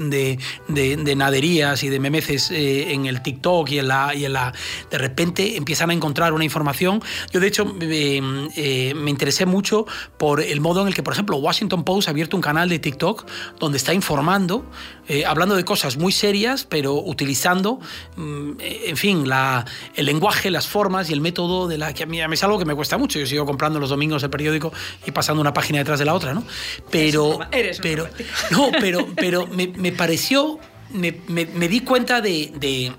de, 0.68 0.96
de, 0.96 1.16
naderías 1.16 1.82
y 1.82 1.88
de 1.88 2.00
memeces 2.00 2.50
eh, 2.50 2.92
en 2.92 3.06
el 3.06 3.22
TikTok 3.22 3.70
y 3.70 3.78
en, 3.78 3.88
la, 3.88 4.14
y 4.14 4.24
en 4.24 4.32
la... 4.32 4.52
De 4.90 4.98
repente 4.98 5.56
empiezan 5.56 5.90
a 5.90 5.92
encontrar 5.92 6.32
una 6.32 6.44
información. 6.44 7.02
Yo, 7.32 7.40
de 7.40 7.46
hecho, 7.46 7.74
eh, 7.80 8.92
me 8.94 9.10
interesé 9.10 9.46
mucho 9.46 9.86
por 10.18 10.40
el 10.40 10.60
modo 10.60 10.82
en 10.82 10.88
el 10.88 10.94
que, 10.94 11.02
por 11.02 11.12
ejemplo, 11.12 11.36
Washington 11.36 11.84
Post 11.84 12.08
ha 12.08 12.10
abierto 12.10 12.36
un 12.36 12.42
canal 12.42 12.68
de 12.68 12.78
TikTok 12.78 13.26
donde 13.58 13.78
está 13.78 13.94
informando, 13.94 14.64
eh, 15.10 15.26
hablando 15.26 15.56
de 15.56 15.64
cosas 15.64 15.96
muy 15.96 16.12
serias, 16.12 16.64
pero 16.64 16.94
utilizando, 16.94 17.80
mm, 18.16 18.52
en 18.60 18.96
fin, 18.96 19.28
la, 19.28 19.66
el 19.96 20.06
lenguaje, 20.06 20.52
las 20.52 20.68
formas 20.68 21.10
y 21.10 21.12
el 21.12 21.20
método 21.20 21.66
de 21.66 21.78
la 21.78 21.92
que 21.92 22.04
a 22.04 22.06
mí, 22.06 22.20
es 22.20 22.44
algo 22.44 22.60
que 22.60 22.64
me 22.64 22.76
cuesta 22.76 22.96
mucho. 22.96 23.18
Yo 23.18 23.26
sigo 23.26 23.44
comprando 23.44 23.80
los 23.80 23.90
domingos 23.90 24.22
periódico 24.28 24.72
y 25.04 25.10
pasando 25.10 25.40
una 25.40 25.52
página 25.52 25.80
detrás 25.80 25.98
de 25.98 26.04
la 26.04 26.14
otra, 26.14 26.32
¿no? 26.32 26.44
Pero, 26.90 27.40
pero, 27.82 28.08
no, 28.50 28.70
pero, 28.80 29.08
pero 29.16 29.48
me, 29.48 29.92
pareció, 29.92 30.60
me, 30.90 31.20
me, 31.26 31.68
di 31.68 31.80
cuenta 31.80 32.20
de, 32.20 32.92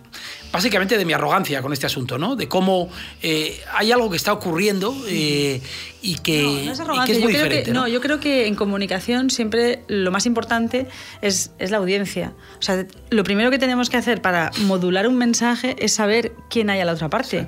básicamente 0.52 0.98
de 0.98 1.06
mi 1.06 1.14
arrogancia 1.14 1.62
con 1.62 1.74
este 1.74 1.86
asunto, 1.86 2.18
¿no? 2.18 2.36
De 2.36 2.48
cómo 2.48 2.90
eh, 3.22 3.60
hay 3.74 3.92
algo 3.92 4.10
que 4.10 4.18
está 4.18 4.34
ocurriendo 4.34 4.96
eh, 5.08 5.62
y, 6.02 6.16
que, 6.16 6.70
es 6.70 6.80
muy 7.20 7.34
diferente. 7.34 7.72
¿no? 7.72 7.88
yo 7.88 8.02
creo 8.02 8.20
que 8.20 8.48
en 8.48 8.56
comunicación 8.56 9.30
siempre 9.30 9.84
lo 9.88 10.12
más 10.12 10.26
importante 10.26 10.88
es, 11.22 11.52
es, 11.60 11.72
la 11.72 11.78
audiencia. 11.78 12.34
O 12.60 12.62
sea, 12.62 12.86
lo 13.10 13.24
primero 13.24 13.52
que 13.52 13.60
tenemos 13.60 13.90
que 13.90 13.98
hacer 13.98 14.22
para 14.22 14.52
modular 14.66 15.08
un 15.08 15.18
mensaje 15.18 15.76
es 15.80 15.94
saber 15.94 16.34
quién 16.50 16.70
hay 16.70 16.80
a 16.80 16.86
la 16.86 16.94
otra 16.94 17.10
parte. 17.10 17.48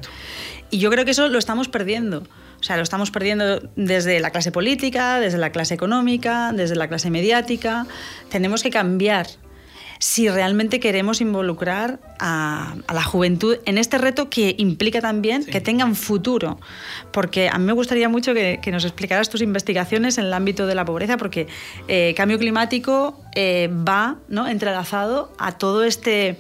Y 0.70 0.80
yo 0.80 0.90
creo 0.90 1.06
que 1.06 1.12
eso 1.12 1.28
lo 1.28 1.38
estamos 1.38 1.68
perdiendo. 1.68 2.24
O 2.60 2.66
sea, 2.66 2.78
lo 2.78 2.84
estamos 2.84 3.12
perdiendo 3.12 3.60
desde 3.76 4.22
la 4.22 4.32
clase 4.32 4.52
política, 4.52 5.20
desde 5.20 5.38
la 5.38 5.52
clase 5.52 5.74
económica, 5.74 6.54
desde 6.54 6.78
la 6.78 6.88
clase 6.88 7.10
mediática. 7.10 7.86
Tenemos 8.30 8.64
que 8.64 8.70
cambiar 8.70 9.28
si 10.00 10.30
realmente 10.30 10.80
queremos 10.80 11.22
involucrar 11.22 12.00
a, 12.20 12.76
la 12.94 13.04
juventud 13.04 13.58
en 13.66 13.78
este 13.78 13.98
reto 13.98 14.30
que 14.30 14.56
implica 14.58 15.02
también 15.02 15.46
que 15.46 15.62
tengan 15.62 15.96
futuro. 15.96 16.60
Porque 17.12 17.50
a 17.50 17.58
mí 17.58 17.66
me 17.66 17.74
gustaría 17.74 18.10
mucho 18.10 18.34
que, 18.34 18.60
nos 18.72 18.86
explicaras 18.86 19.30
tus 19.30 19.42
investigaciones 19.42 20.18
en 20.18 20.26
el 20.26 20.34
ámbito 20.34 20.66
de 20.66 20.76
la 20.76 20.84
pobreza, 20.84 21.18
porque 21.18 21.48
eh, 21.88 22.14
cambio 22.18 22.40
climático 22.40 23.20
eh, 23.36 23.70
va 23.72 24.18
¿no? 24.30 24.48
entrelazado 24.48 25.32
a 25.38 25.54
todo 25.54 25.84
este 25.84 26.38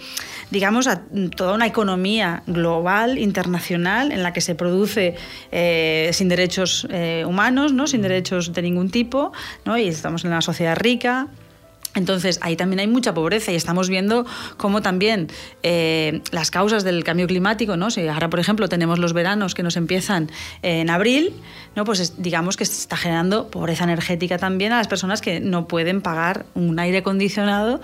digamos, 0.53 0.86
a 0.86 1.01
toda 1.36 1.55
una 1.55 1.65
economía 1.65 2.43
global, 2.45 3.17
internacional, 3.17 4.12
en 4.12 4.22
la 4.22 4.33
que 4.33 4.39
se 4.39 4.53
produce 4.53 5.15
eh, 5.51 6.12
sin 6.13 6.29
derechos 6.29 6.88
eh, 6.91 7.25
humanos, 7.27 7.74
¿no? 7.74 7.88
sin 7.88 8.03
derechos 8.03 8.53
de 8.53 8.62
ningún 8.62 8.91
tipo, 8.91 9.33
¿no? 9.65 9.79
y 9.79 9.88
estamos 9.88 10.24
en 10.24 10.29
una 10.29 10.41
sociedad 10.41 10.77
rica, 10.77 11.27
entonces, 11.95 12.39
ahí 12.41 12.55
también 12.55 12.79
hay 12.79 12.88
mucha 12.88 13.13
pobreza 13.13 13.51
y 13.51 13.55
estamos 13.55 13.89
viendo 13.89 14.25
cómo 14.57 14.81
también 14.81 15.27
eh, 15.62 16.21
las 16.31 16.50
causas 16.50 16.83
del 16.83 17.03
cambio 17.03 17.27
climático, 17.27 17.77
¿no? 17.77 17.91
Si 17.91 18.07
ahora, 18.07 18.29
por 18.29 18.39
ejemplo, 18.39 18.67
tenemos 18.67 19.00
los 19.00 19.13
veranos 19.13 19.53
que 19.53 19.63
nos 19.63 19.77
empiezan 19.77 20.31
en 20.62 20.89
abril, 20.89 21.33
¿no? 21.75 21.85
Pues 21.85 22.21
digamos 22.21 22.57
que 22.57 22.65
se 22.65 22.73
está 22.73 22.97
generando 22.97 23.50
pobreza 23.50 23.83
energética 23.83 24.38
también 24.38 24.71
a 24.71 24.77
las 24.77 24.88
personas 24.88 25.21
que 25.21 25.39
no 25.39 25.67
pueden 25.67 26.01
pagar 26.01 26.45
un 26.55 26.79
aire 26.79 27.00
acondicionado 27.00 27.81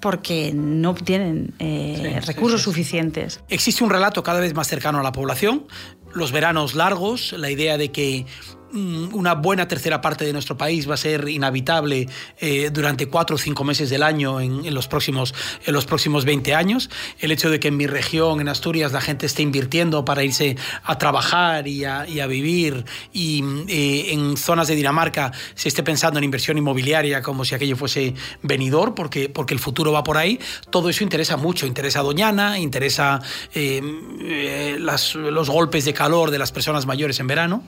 porque 0.00 0.52
no 0.54 0.94
tienen 0.94 1.54
eh, 1.60 2.20
recursos 2.26 2.60
suficientes. 2.60 3.40
Existe 3.48 3.84
un 3.84 3.90
relato 3.90 4.22
cada 4.22 4.40
vez 4.40 4.52
más 4.52 4.68
cercano 4.68 5.00
a 5.00 5.02
la 5.02 5.12
población, 5.12 5.66
los 6.12 6.30
veranos 6.30 6.74
largos, 6.74 7.32
la 7.32 7.50
idea 7.50 7.78
de 7.78 7.90
que 7.90 8.26
una 8.72 9.34
buena 9.34 9.68
tercera 9.68 10.00
parte 10.00 10.24
de 10.24 10.32
nuestro 10.32 10.56
país 10.56 10.88
va 10.88 10.94
a 10.94 10.96
ser 10.96 11.28
inhabitable 11.28 12.08
eh, 12.38 12.70
durante 12.72 13.06
cuatro 13.06 13.36
o 13.36 13.38
cinco 13.38 13.64
meses 13.64 13.90
del 13.90 14.02
año 14.02 14.40
en, 14.40 14.74
los 14.74 14.88
próximos, 14.88 15.34
en 15.64 15.74
los 15.74 15.86
próximos 15.86 16.24
20 16.24 16.54
años. 16.54 16.90
El 17.20 17.30
hecho 17.30 17.50
de 17.50 17.60
que 17.60 17.68
en 17.68 17.76
mi 17.76 17.86
región, 17.86 18.40
en 18.40 18.48
Asturias, 18.48 18.92
la 18.92 19.00
gente 19.00 19.26
esté 19.26 19.42
invirtiendo 19.42 20.04
para 20.04 20.24
irse 20.24 20.56
a 20.82 20.98
trabajar 20.98 21.68
y 21.68 21.84
a, 21.84 22.26
vivir 22.26 22.84
y 23.12 23.44
eh, 23.68 24.12
en 24.12 24.36
zonas 24.36 24.66
de 24.66 24.74
Dinamarca 24.74 25.30
se 25.54 25.68
esté 25.68 25.82
pensando 25.82 26.18
en 26.18 26.24
inversión 26.24 26.56
inmobiliaria 26.56 27.22
como 27.22 27.44
si 27.44 27.54
aquello 27.54 27.76
fuese 27.76 28.14
venidor, 28.42 28.94
porque, 28.94 29.28
porque 29.28 29.54
el 29.54 29.60
futuro 29.60 29.92
va 29.92 30.02
por 30.02 30.16
ahí, 30.16 30.40
todo 30.70 30.88
eso 30.88 31.04
interesa 31.04 31.36
mucho. 31.36 31.66
Interesa 31.66 32.00
a 32.00 32.02
Doñana, 32.02 32.58
interesa 32.58 33.20
eh, 33.54 33.82
los 34.78 35.50
golpes 35.50 35.84
de 35.84 35.92
calor 35.92 36.30
de 36.30 36.38
las 36.38 36.50
personas 36.50 36.86
mayores 36.86 37.20
en 37.20 37.26
verano. 37.26 37.64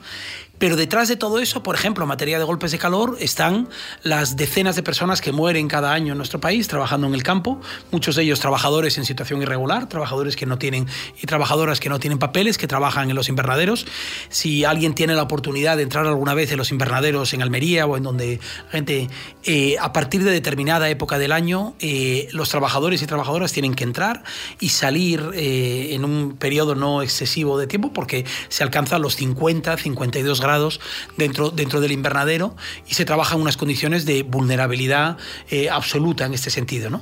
Pero 0.59 0.75
detrás 0.75 1.07
de 1.07 1.15
todo 1.15 1.39
eso, 1.39 1.61
por 1.61 1.75
ejemplo, 1.75 2.03
en 2.03 2.07
materia 2.07 2.39
de 2.39 2.43
golpes 2.43 2.71
de 2.71 2.79
calor, 2.79 3.17
están 3.19 3.69
las 4.01 4.37
decenas 4.37 4.75
de 4.75 4.81
personas 4.81 5.21
que 5.21 5.31
mueren 5.31 5.67
cada 5.67 5.93
año 5.93 6.13
en 6.13 6.17
nuestro 6.17 6.39
país 6.39 6.67
trabajando 6.67 7.05
en 7.05 7.13
el 7.13 7.21
campo, 7.21 7.61
muchos 7.91 8.15
de 8.15 8.23
ellos 8.23 8.39
trabajadores 8.39 8.97
en 8.97 9.05
situación 9.05 9.41
irregular, 9.41 9.87
trabajadores 9.87 10.35
que 10.35 10.47
no 10.47 10.57
tienen 10.57 10.87
y 11.21 11.27
trabajadoras 11.27 11.79
que 11.79 11.89
no 11.89 11.99
tienen 11.99 12.17
papeles, 12.17 12.57
que 12.57 12.67
trabajan 12.67 13.09
en 13.09 13.15
los 13.15 13.29
invernaderos. 13.29 13.85
Si 14.29 14.65
alguien 14.65 14.95
tiene 14.95 15.13
la 15.13 15.23
oportunidad 15.23 15.77
de 15.77 15.83
entrar 15.83 16.07
alguna 16.07 16.33
vez 16.33 16.51
en 16.51 16.57
los 16.57 16.71
invernaderos 16.71 17.33
en 17.33 17.43
Almería 17.43 17.85
o 17.85 17.95
en 17.95 18.03
donde 18.03 18.39
gente, 18.71 19.09
eh, 19.43 19.75
a 19.79 19.93
partir 19.93 20.23
de 20.23 20.31
determinada 20.31 20.89
época 20.89 21.19
del 21.19 21.33
año, 21.33 21.75
eh, 21.79 22.29
los 22.31 22.49
trabajadores 22.49 23.01
y 23.03 23.05
trabajadoras 23.05 23.51
tienen 23.51 23.75
que 23.75 23.83
entrar 23.83 24.23
y 24.59 24.69
salir 24.69 25.21
eh, 25.35 25.89
en 25.91 26.03
un 26.03 26.35
periodo 26.37 26.73
no 26.73 27.03
excesivo 27.03 27.59
de 27.59 27.67
tiempo 27.67 27.93
porque 27.93 28.25
se 28.49 28.63
alcanzan 28.63 29.03
los 29.03 29.15
50, 29.15 29.77
52 29.77 30.41
grados 30.41 30.46
grados 30.47 30.79
dentro, 31.17 31.51
dentro 31.51 31.81
del 31.81 31.91
invernadero 31.91 32.55
y 32.87 32.95
se 32.95 33.05
trabaja 33.05 33.35
en 33.35 33.41
unas 33.41 33.57
condiciones 33.57 34.05
de 34.05 34.23
vulnerabilidad 34.23 35.17
eh, 35.49 35.69
absoluta 35.69 36.25
en 36.25 36.33
este 36.33 36.49
sentido. 36.49 36.89
¿no? 36.89 37.01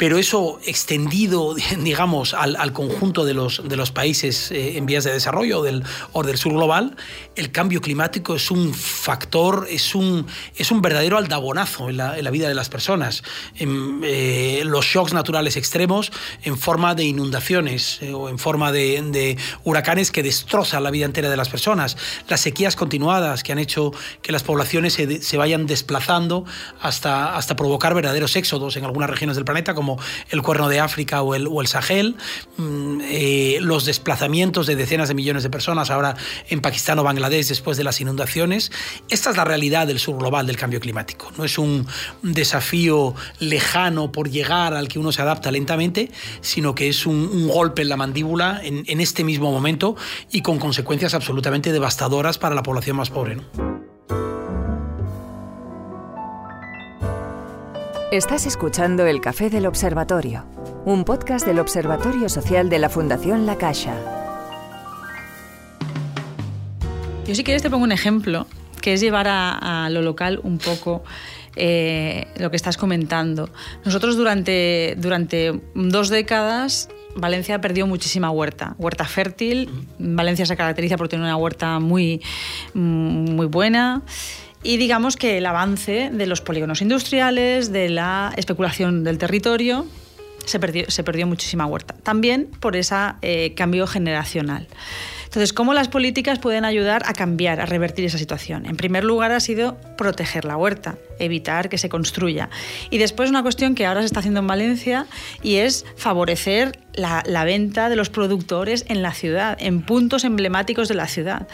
Pero 0.00 0.16
eso 0.16 0.58
extendido, 0.64 1.54
digamos, 1.84 2.32
al, 2.32 2.72
conjunto 2.72 3.26
de 3.26 3.34
los, 3.34 3.68
de 3.68 3.76
los 3.76 3.92
países 3.92 4.50
eh, 4.50 4.78
en 4.78 4.86
vías 4.86 5.04
de 5.04 5.12
desarrollo 5.12 5.62
del, 5.62 5.84
o 6.12 6.22
del 6.22 6.38
sur 6.38 6.54
global, 6.54 6.96
el 7.36 7.52
cambio 7.52 7.82
climático 7.82 8.34
es 8.34 8.50
un 8.50 8.72
factor, 8.72 9.66
es 9.68 9.94
un, 9.94 10.26
es 10.56 10.70
un 10.70 10.80
verdadero 10.80 11.18
aldabonazo 11.18 11.90
en 11.90 11.98
la, 11.98 12.30
vida 12.30 12.48
de 12.48 12.54
las 12.54 12.70
personas. 12.70 13.22
En, 13.56 14.00
eh, 14.02 14.62
los 14.64 14.86
shocks 14.86 15.12
naturales 15.12 15.58
extremos 15.58 16.12
en 16.44 16.56
forma 16.56 16.94
de 16.94 17.04
inundaciones 17.04 17.98
eh, 18.00 18.14
o 18.14 18.30
en 18.30 18.38
forma 18.38 18.72
de, 18.72 19.36
huracanes 19.64 20.10
que 20.10 20.22
destrozan 20.22 20.82
la 20.82 20.90
vida 20.90 21.04
entera 21.04 21.28
de 21.28 21.36
las 21.36 21.50
personas, 21.50 21.98
las 22.26 22.40
sequías 22.40 22.74
continuadas 22.74 23.42
que 23.42 23.52
han 23.52 23.58
hecho 23.58 23.92
que 24.22 24.32
las 24.32 24.44
poblaciones 24.44 24.94
se, 24.94 25.20
se 25.20 25.36
vayan 25.36 25.66
desplazando 25.66 26.46
hasta, 26.80 27.36
hasta 27.36 27.54
provocar 27.54 27.92
verdaderos 27.92 28.34
éxodos 28.36 28.76
en 28.76 28.86
algunas 28.86 29.10
regiones 29.10 29.36
del 29.36 29.44
planeta, 29.44 29.74
como 29.74 29.89
el 30.30 30.42
Cuerno 30.42 30.68
de 30.68 30.80
África 30.80 31.22
o 31.22 31.34
el, 31.34 31.46
o 31.46 31.60
el 31.60 31.66
Sahel, 31.66 32.16
mm, 32.56 33.00
eh, 33.04 33.58
los 33.60 33.84
desplazamientos 33.84 34.66
de 34.66 34.76
decenas 34.76 35.08
de 35.08 35.14
millones 35.14 35.42
de 35.42 35.50
personas 35.50 35.90
ahora 35.90 36.16
en 36.48 36.60
Pakistán 36.60 36.98
o 36.98 37.04
Bangladesh 37.04 37.48
después 37.48 37.76
de 37.76 37.84
las 37.84 38.00
inundaciones. 38.00 38.70
Esta 39.08 39.30
es 39.30 39.36
la 39.36 39.44
realidad 39.44 39.86
del 39.86 39.98
sur 39.98 40.18
global 40.18 40.46
del 40.46 40.56
cambio 40.56 40.80
climático. 40.80 41.32
No 41.36 41.44
es 41.44 41.58
un 41.58 41.86
desafío 42.22 43.14
lejano 43.38 44.12
por 44.12 44.30
llegar 44.30 44.74
al 44.74 44.88
que 44.88 44.98
uno 44.98 45.12
se 45.12 45.22
adapta 45.22 45.50
lentamente, 45.50 46.10
sino 46.40 46.74
que 46.74 46.88
es 46.88 47.06
un, 47.06 47.48
golpe 47.50 47.82
en 47.82 47.88
la 47.88 47.96
mandíbula 47.96 48.60
en, 48.62 48.84
en, 48.86 49.00
este 49.00 49.24
mismo 49.24 49.50
momento 49.50 49.96
y 50.30 50.42
con 50.42 50.58
consecuencias 50.58 51.14
absolutamente 51.14 51.72
devastadoras 51.72 52.38
para 52.38 52.54
la 52.54 52.62
población 52.62 52.96
más 52.96 53.10
pobre. 53.10 53.38
Estás 58.10 58.44
escuchando 58.44 59.06
El 59.06 59.20
Café 59.20 59.50
del 59.50 59.66
Observatorio, 59.66 60.44
un 60.84 61.04
podcast 61.04 61.46
del 61.46 61.60
Observatorio 61.60 62.28
Social 62.28 62.68
de 62.68 62.80
la 62.80 62.88
Fundación 62.88 63.46
La 63.46 63.56
Caixa. 63.56 63.94
Yo 67.24 67.36
si 67.36 67.44
quieres 67.44 67.62
te 67.62 67.70
pongo 67.70 67.84
un 67.84 67.92
ejemplo, 67.92 68.48
que 68.82 68.94
es 68.94 69.00
llevar 69.00 69.28
a, 69.28 69.88
lo 69.92 70.02
local 70.02 70.40
un 70.42 70.58
poco 70.58 71.04
eh, 71.54 72.26
lo 72.36 72.50
que 72.50 72.56
estás 72.56 72.76
comentando. 72.76 73.48
Nosotros 73.84 74.16
durante, 74.16 74.96
durante 74.98 75.60
dos 75.76 76.08
décadas 76.08 76.88
Valencia 77.14 77.60
perdió 77.60 77.86
muchísima 77.86 78.32
huerta, 78.32 78.74
huerta 78.78 79.04
fértil. 79.04 79.70
Valencia 80.00 80.46
se 80.46 80.56
caracteriza 80.56 80.96
por 80.96 81.06
tener 81.06 81.24
una 81.24 81.36
huerta 81.36 81.78
muy, 81.78 82.20
muy 82.74 83.46
buena 83.46 84.02
y 84.62 84.76
digamos 84.76 85.16
que 85.16 85.38
el 85.38 85.46
avance 85.46 86.10
de 86.12 86.26
los 86.26 86.40
polígonos 86.40 86.82
industriales, 86.82 87.72
de 87.72 87.88
la 87.88 88.32
especulación 88.36 89.04
del 89.04 89.18
territorio, 89.18 89.86
se 90.44 90.58
perdió, 90.58 90.90
se 90.90 91.04
perdió 91.04 91.26
muchísima 91.26 91.66
huerta. 91.66 91.94
También 92.02 92.48
por 92.60 92.76
ese 92.76 92.94
eh, 93.22 93.54
cambio 93.54 93.86
generacional. 93.86 94.66
Entonces, 95.24 95.52
¿cómo 95.52 95.74
las 95.74 95.86
políticas 95.86 96.40
pueden 96.40 96.64
ayudar 96.64 97.04
a 97.06 97.12
cambiar, 97.12 97.60
a 97.60 97.66
revertir 97.66 98.04
esa 98.04 98.18
situación? 98.18 98.66
En 98.66 98.76
primer 98.76 99.04
lugar, 99.04 99.30
ha 99.30 99.38
sido 99.38 99.76
proteger 99.96 100.44
la 100.44 100.56
huerta, 100.56 100.98
evitar 101.20 101.68
que 101.68 101.78
se 101.78 101.88
construya. 101.88 102.50
Y 102.90 102.98
después 102.98 103.30
una 103.30 103.42
cuestión 103.42 103.76
que 103.76 103.86
ahora 103.86 104.00
se 104.00 104.06
está 104.06 104.18
haciendo 104.18 104.40
en 104.40 104.48
Valencia 104.48 105.06
y 105.40 105.56
es 105.56 105.86
favorecer 105.94 106.80
la, 106.94 107.22
la 107.26 107.44
venta 107.44 107.88
de 107.88 107.94
los 107.94 108.10
productores 108.10 108.84
en 108.88 109.02
la 109.02 109.14
ciudad, 109.14 109.56
en 109.60 109.82
puntos 109.82 110.24
emblemáticos 110.24 110.88
de 110.88 110.96
la 110.96 111.06
ciudad 111.06 111.46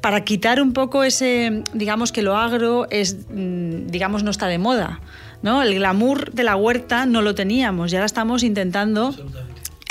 para 0.00 0.24
quitar 0.24 0.60
un 0.62 0.72
poco 0.72 1.02
ese, 1.04 1.62
digamos 1.72 2.12
que 2.12 2.22
lo 2.22 2.36
agro 2.36 2.86
es, 2.90 3.16
mm, 3.30 3.86
digamos, 3.86 4.22
no 4.22 4.30
está 4.30 4.46
de 4.46 4.58
moda. 4.58 5.00
¿no? 5.42 5.62
El 5.62 5.74
glamour 5.74 6.32
de 6.32 6.44
la 6.44 6.56
huerta 6.56 7.06
no 7.06 7.22
lo 7.22 7.34
teníamos 7.34 7.92
y 7.92 7.96
ahora 7.96 8.06
estamos 8.06 8.42
intentando 8.42 9.14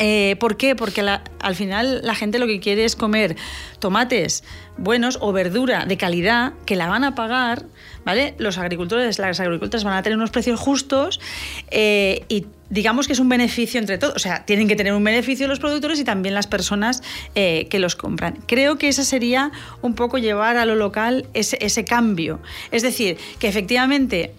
eh, 0.02 0.38
¿Por 0.40 0.56
qué? 0.56 0.78
Porque 0.78 1.02
al 1.02 1.56
final 1.56 2.00
la 2.04 2.16
gente 2.16 2.40
lo 2.40 2.48
que 2.48 2.62
quiere 2.62 2.86
es 2.86 2.96
comer 2.96 3.36
tomates 3.80 4.46
buenos 4.78 5.18
o 5.20 5.34
verdura 5.34 5.86
de 5.86 5.98
calidad 5.98 6.54
que 6.66 6.78
la 6.78 6.88
van 6.88 7.04
a 7.04 7.16
pagar, 7.16 7.66
¿vale? 8.06 8.36
Los 8.38 8.58
agricultores, 8.58 9.20
las 9.20 9.40
agricultoras 9.40 9.84
van 9.84 9.94
a 9.94 10.04
tener 10.04 10.18
unos 10.18 10.32
precios 10.32 10.60
justos 10.60 11.20
eh, 11.72 12.24
y 12.30 12.46
digamos 12.70 13.08
que 13.08 13.14
es 13.14 13.20
un 13.20 13.30
beneficio 13.30 13.80
entre 13.80 13.98
todos. 13.98 14.16
O 14.16 14.20
sea, 14.20 14.46
tienen 14.46 14.68
que 14.68 14.76
tener 14.76 14.94
un 14.94 15.04
beneficio 15.04 15.48
los 15.48 15.60
productores 15.60 16.00
y 16.00 16.04
también 16.04 16.36
las 16.36 16.48
personas 16.48 17.02
eh, 17.36 17.68
que 17.70 17.80
los 17.80 17.96
compran. 17.96 18.38
Creo 18.48 18.78
que 18.78 18.88
esa 18.88 19.04
sería 19.04 19.52
un 19.82 19.96
poco 19.96 20.18
llevar 20.18 20.58
a 20.58 20.66
lo 20.66 20.76
local 20.76 21.28
ese, 21.34 21.58
ese 21.62 21.86
cambio. 21.86 22.40
Es 22.72 22.84
decir, 22.84 23.18
que 23.40 23.48
efectivamente 23.48 24.34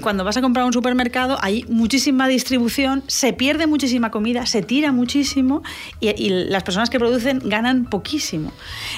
cuando 0.00 0.24
vas 0.24 0.36
a 0.36 0.42
comprar 0.42 0.64
un 0.64 0.72
supermercado 0.72 1.38
hay 1.40 1.64
muchísima 1.68 2.28
distribución, 2.28 3.02
se 3.06 3.32
pierde 3.32 3.66
muchísima 3.66 4.10
comida, 4.10 4.46
se 4.46 4.62
tira 4.62 4.92
muchísimo 4.92 5.62
y, 6.00 6.28
las 6.28 6.62
personas 6.62 6.90
que 6.90 6.98
producen 6.98 7.40
ganan 7.44 7.84
poquísimo. 7.86 8.52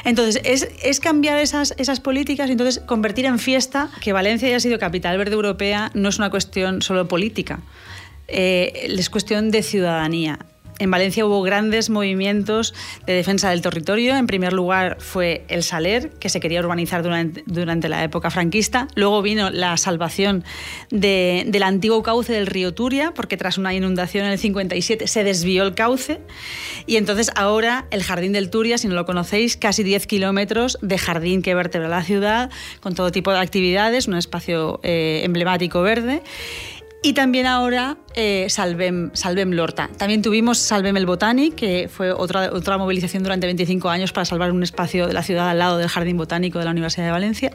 Entonces, 0.05 0.41
es, 0.45 1.01
cambiar 1.01 1.39
esas, 1.39 1.75
esas 1.79 2.01
políticas 2.01 2.49
y 2.49 2.53
entonces 2.53 2.83
convertir 2.85 3.27
en 3.27 3.39
fiesta 3.39 3.91
que 4.01 4.13
Valencia 4.13 4.49
haya 4.49 4.61
sido 4.61 4.79
capital 4.79 5.19
verde 5.19 5.35
europea 5.35 5.91
no 5.95 6.09
es 6.09 6.19
una 6.19 6.31
cuestión 6.31 6.83
solo 6.83 7.07
política, 7.09 7.61
eh, 8.29 8.89
es 8.89 9.11
cuestión 9.11 9.51
de 9.51 9.63
ciudadanía 9.63 10.39
en 10.79 10.91
Valencia 10.91 11.25
hubo 11.25 11.43
grandes 11.43 11.91
movimientos 11.91 12.75
de 13.07 13.15
defensa 13.15 13.51
del 13.51 13.63
territorio. 13.63 14.17
En 14.17 14.27
primer 14.27 14.53
lugar 14.53 14.99
fue 15.01 15.45
el 15.49 15.63
Saler, 15.63 16.11
que 16.11 16.29
se 16.29 16.41
quería 16.41 16.61
urbanizar 16.61 17.03
durante, 17.03 17.89
la 17.89 18.05
época 18.05 18.31
franquista. 18.31 18.89
Luego 18.95 19.23
vino 19.23 19.51
la 19.51 19.77
salvación 19.77 20.45
del 20.91 21.63
antiguo 21.63 22.03
cauce 22.03 22.33
del 22.33 22.47
río 22.47 22.75
Turia, 22.75 23.13
porque 23.15 23.37
tras 23.37 23.59
una 23.59 23.75
inundación 23.75 24.27
en 24.27 24.33
el 24.33 24.39
57 24.39 25.07
se 25.07 25.25
desvió 25.25 25.63
el 25.63 25.75
cauce. 25.75 26.21
Y 26.87 26.97
entonces 26.97 27.31
ahora 27.37 27.87
el 27.91 28.03
Jardín 28.03 28.33
del 28.33 28.51
Turia, 28.51 28.77
si 28.79 28.89
no 28.89 28.95
lo 28.95 29.07
conocéis, 29.07 29.57
casi 29.57 29.83
10 29.83 30.07
kilómetros 30.07 30.79
de 30.83 30.99
jardín 30.99 31.43
que 31.43 31.55
vertebra 31.55 31.89
la 31.89 32.03
ciudad, 32.03 32.51
con 32.81 32.95
todo 32.95 33.11
tipo 33.13 33.33
de 33.33 33.39
actividades, 33.39 34.09
un 34.09 34.17
espacio 34.17 34.81
eh, 34.83 35.23
emblemático 35.25 35.83
verde. 35.83 36.23
Y 37.03 37.13
también 37.13 37.47
ahora 37.47 37.99
eh, 38.15 38.47
Salvem, 38.49 39.11
Salvem 39.13 39.53
Lorta. 39.53 39.89
También 39.97 40.23
tuvimos 40.23 40.59
Salvem 40.59 40.97
el 40.97 41.07
Botanic, 41.07 41.55
que 41.55 41.89
fue 41.89 42.11
otra, 42.11 42.51
otra 42.53 42.79
movilización 42.79 43.23
durante 43.23 43.47
25 43.47 43.89
años 43.89 44.13
para 44.13 44.25
salvar 44.25 44.51
un 44.51 44.63
espacio 44.63 45.07
de 45.07 45.13
la 45.13 45.23
ciudad 45.23 45.49
al 45.49 45.59
lado 45.59 45.79
del 45.79 45.89
Jardín 45.89 46.17
Botánico 46.17 46.59
de 46.59 46.65
la 46.65 46.71
Universidad 46.73 47.07
de 47.07 47.13
Valencia. 47.13 47.53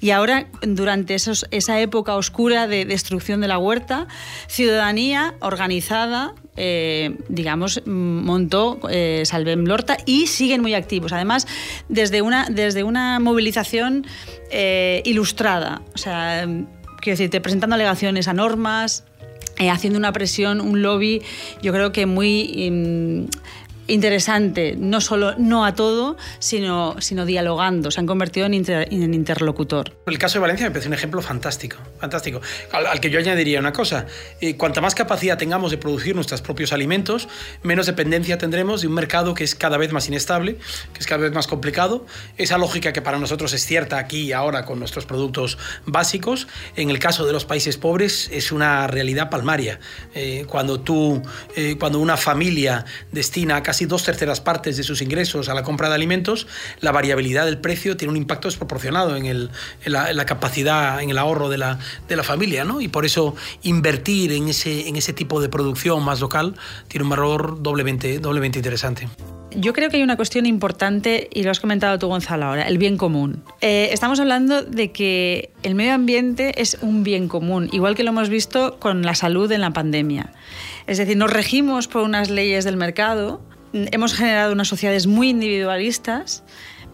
Y 0.00 0.10
ahora, 0.10 0.46
durante 0.62 1.14
esos, 1.14 1.46
esa 1.50 1.80
época 1.80 2.16
oscura 2.16 2.66
de 2.66 2.84
destrucción 2.84 3.40
de 3.40 3.48
la 3.48 3.58
huerta, 3.58 4.06
ciudadanía 4.46 5.34
organizada, 5.40 6.34
eh, 6.56 7.16
digamos, 7.28 7.82
montó 7.86 8.78
eh, 8.88 9.22
Salvem 9.24 9.64
Lorta 9.64 9.96
y 10.06 10.28
siguen 10.28 10.62
muy 10.62 10.74
activos. 10.74 11.12
Además, 11.12 11.46
desde 11.88 12.22
una, 12.22 12.46
desde 12.48 12.84
una 12.84 13.18
movilización 13.18 14.06
eh, 14.50 15.02
ilustrada. 15.04 15.82
O 15.94 15.98
sea, 15.98 16.46
quiero 17.04 17.18
decirte, 17.18 17.40
presentando 17.42 17.74
alegaciones 17.74 18.28
a 18.28 18.32
normas, 18.32 19.04
eh, 19.58 19.68
haciendo 19.68 19.98
una 19.98 20.12
presión, 20.12 20.60
un 20.60 20.80
lobby, 20.80 21.22
yo 21.62 21.72
creo 21.72 21.92
que 21.92 22.06
muy... 22.06 22.64
Em, 22.66 23.28
interesante, 23.86 24.74
no 24.78 25.00
solo 25.00 25.34
no 25.36 25.64
a 25.64 25.74
todo, 25.74 26.16
sino, 26.38 26.96
sino 27.00 27.26
dialogando. 27.26 27.90
Se 27.90 28.00
han 28.00 28.06
convertido 28.06 28.46
en, 28.46 28.54
en 28.54 29.14
interlocutor. 29.14 29.96
El 30.06 30.18
caso 30.18 30.34
de 30.34 30.40
Valencia 30.40 30.66
me 30.66 30.70
parece 30.70 30.88
un 30.88 30.94
ejemplo 30.94 31.20
fantástico, 31.22 31.76
fantástico. 31.98 32.40
Al, 32.72 33.00
que 33.00 33.10
yo 33.10 33.18
añadiría 33.18 33.60
una 33.60 33.72
cosa: 33.72 34.06
eh, 34.40 34.56
cuanta 34.56 34.80
más 34.80 34.94
capacidad 34.94 35.36
tengamos 35.36 35.70
de 35.70 35.78
producir 35.78 36.14
nuestros 36.14 36.40
propios 36.42 36.72
alimentos, 36.72 37.28
menos 37.62 37.86
dependencia 37.86 38.38
tendremos 38.38 38.82
de 38.82 38.88
un 38.88 38.94
mercado 38.94 39.34
que 39.34 39.44
es 39.44 39.54
cada 39.54 39.76
vez 39.76 39.92
más 39.92 40.08
inestable, 40.08 40.56
que 40.92 41.00
es 41.00 41.06
cada 41.06 41.22
vez 41.22 41.32
más 41.32 41.46
complicado. 41.46 42.06
Esa 42.36 42.58
lógica 42.58 42.92
que 42.92 43.02
para 43.02 43.18
nosotros 43.18 43.52
es 43.52 43.66
cierta 43.66 43.98
aquí 43.98 44.22
y 44.22 44.32
ahora 44.32 44.64
con 44.64 44.78
nuestros 44.78 45.06
productos 45.06 45.58
básicos, 45.86 46.46
en 46.76 46.90
el 46.90 46.98
caso 46.98 47.26
de 47.26 47.32
los 47.32 47.44
países 47.44 47.76
pobres 47.76 48.30
es 48.32 48.52
una 48.52 48.86
realidad 48.86 49.30
palmaria. 49.30 49.80
Eh, 50.14 50.46
cuando 50.48 50.80
tú, 50.80 51.22
eh, 51.56 51.76
cuando 51.78 51.98
una 51.98 52.16
familia 52.16 52.84
destina 53.10 53.62
casi 53.62 53.73
dos 53.84 54.04
terceras 54.04 54.40
partes 54.40 54.76
de 54.76 54.82
sus 54.82 55.02
ingresos 55.02 55.48
a 55.48 55.54
la 55.54 55.62
compra 55.62 55.88
de 55.88 55.94
alimentos, 55.96 56.46
la 56.80 56.92
variabilidad 56.92 57.44
del 57.44 57.58
precio 57.58 57.96
tiene 57.96 58.12
un 58.12 58.16
impacto 58.16 58.48
desproporcionado 58.48 59.16
en, 59.16 59.26
el, 59.26 59.50
en, 59.84 59.92
la, 59.92 60.26
capacidad, 60.26 61.02
en 61.02 61.10
el 61.10 61.18
ahorro 61.18 61.48
de 61.48 61.58
la, 61.58 61.78
de 62.08 62.16
la 62.16 62.22
familia, 62.22 62.64
¿no? 62.64 62.80
Y 62.80 62.88
por 62.88 63.04
eso 63.04 63.34
invertir 63.62 64.32
en 64.32 64.48
ese, 64.48 64.88
en 64.88 64.96
ese 64.96 65.12
tipo 65.12 65.40
de 65.40 65.48
producción 65.48 66.02
más 66.04 66.20
local 66.20 66.54
tiene 66.88 67.04
un 67.04 67.10
valor 67.10 67.62
doblemente, 67.62 68.18
doblemente 68.18 68.58
interesante. 68.58 69.08
Yo 69.56 69.72
creo 69.72 69.88
que 69.88 69.98
hay 69.98 70.02
una 70.02 70.16
cuestión 70.16 70.46
importante, 70.46 71.28
y 71.32 71.44
lo 71.44 71.52
has 71.52 71.60
comentado 71.60 71.96
tú, 71.98 72.08
Gonzalo, 72.08 72.46
ahora, 72.46 72.62
el 72.62 72.76
bien 72.76 72.96
común. 72.96 73.44
Eh, 73.60 73.90
estamos 73.92 74.18
hablando 74.18 74.62
de 74.62 74.90
que 74.90 75.50
el 75.62 75.76
medio 75.76 75.94
ambiente 75.94 76.60
es 76.60 76.76
un 76.80 77.04
bien 77.04 77.28
común, 77.28 77.68
igual 77.70 77.94
que 77.94 78.02
lo 78.02 78.10
hemos 78.10 78.28
visto 78.28 78.78
con 78.80 79.02
la 79.02 79.14
salud 79.14 79.50
en 79.52 79.60
la 79.60 79.72
pandemia. 79.72 80.32
Es 80.88 80.98
decir, 80.98 81.16
nos 81.16 81.32
regimos 81.32 81.86
por 81.86 82.02
unas 82.02 82.30
leyes 82.30 82.64
del 82.64 82.76
mercado, 82.76 83.42
hemos 83.74 84.14
generado 84.14 84.52
unas 84.52 84.68
sociedades 84.68 85.06
muy 85.06 85.30
individualistas, 85.30 86.44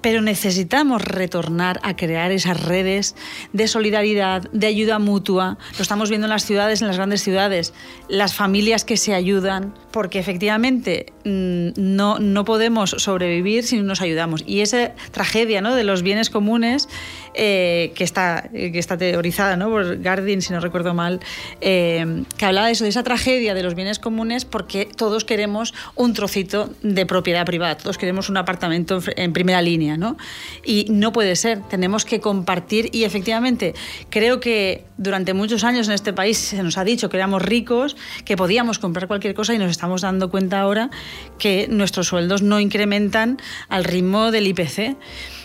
pero 0.01 0.23
necesitamos 0.23 1.03
retornar 1.03 1.81
a 1.83 1.97
crear 1.97 2.33
esas 2.33 2.63
redes 2.63 3.15
de 3.53 3.69
solidaridad, 3.69 4.43
de 4.53 4.67
ayuda 4.67 4.99
mutua. 4.99 5.59
Lo 5.77 5.83
estamos 5.83 6.09
viendo 6.09 6.27
en 6.27 6.31
las 6.31 6.45
ciudades, 6.45 6.81
en 6.81 6.89
las 6.89 6.97
grandes 6.97 7.23
ciudades, 7.23 7.75
las 8.09 8.35
familias 8.35 8.85
que 8.85 8.97
se 8.97 9.15
ayudan, 9.15 9.75
porque 9.91 10.19
efectivamente 10.19 11.13
mm, 11.25 11.71
no, 11.77 12.19
no 12.19 12.45
podemos 12.45 12.91
sobrevivir 12.91 13.65
si 13.65 13.77
no 13.77 13.83
nos 13.83 14.01
ayudamos. 14.01 14.43
Y 14.47 14.61
esa 14.61 14.95
tragedia 15.11 15.61
¿no? 15.61 15.75
de 15.75 15.85
los 15.85 16.03
bienes 16.03 16.31
comunes, 16.31 16.89
eh, 17.35 17.93
que, 17.95 18.05
está, 18.05 18.49
que 18.53 18.79
está 18.79 18.97
teorizada 18.97 19.57
¿no? 19.57 19.69
por 19.69 20.01
Gardin, 20.01 20.43
si 20.43 20.53
no 20.53 20.61
recuerdo 20.61 20.95
mal, 20.95 21.21
eh, 21.61 22.25
que 22.37 22.45
hablaba 22.45 22.67
de 22.67 22.73
eso, 22.73 22.85
de 22.85 22.91
esa 22.91 23.03
tragedia 23.03 23.55
de 23.55 23.63
los 23.63 23.75
bienes 23.75 23.99
comunes, 23.99 24.45
porque 24.45 24.87
todos 24.97 25.25
queremos 25.25 25.75
un 25.95 26.15
trocito 26.15 26.71
de 26.83 27.07
propiedad 27.07 27.45
privada, 27.45 27.77
todos 27.77 27.99
queremos 27.99 28.29
un 28.29 28.37
apartamento 28.37 29.01
en 29.17 29.33
primera 29.33 29.63
línea. 29.63 29.90
¿No? 29.97 30.17
Y 30.65 30.87
no 30.91 31.13
puede 31.13 31.37
ser, 31.37 31.63
tenemos 31.69 32.05
que 32.05 32.21
compartir 32.21 32.91
y 32.93 33.05
efectivamente 33.05 33.75
creo 34.09 34.41
que 34.41 34.85
durante 34.97 35.35
muchos 35.35 35.65
años 35.65 35.89
en 35.89 35.95
este 35.95 36.13
país 36.13 36.39
se 36.39 36.63
nos 36.63 36.79
ha 36.79 36.85
dicho 36.85 37.09
que 37.09 37.17
éramos 37.17 37.43
ricos, 37.43 37.97
que 38.25 38.37
podíamos 38.37 38.79
comprar 38.79 39.09
cualquier 39.09 39.35
cosa 39.35 39.55
y 39.55 39.59
nos 39.59 39.71
estamos 39.71 40.03
dando 40.03 40.31
cuenta 40.31 40.61
ahora 40.61 40.91
que 41.39 41.69
nuestros 41.69 42.09
sueldos 42.09 42.43
no 42.43 42.61
incrementan 42.61 43.39
al 43.69 43.85
ritmo 43.85 44.31
del 44.31 44.47
IPC. 44.47 44.97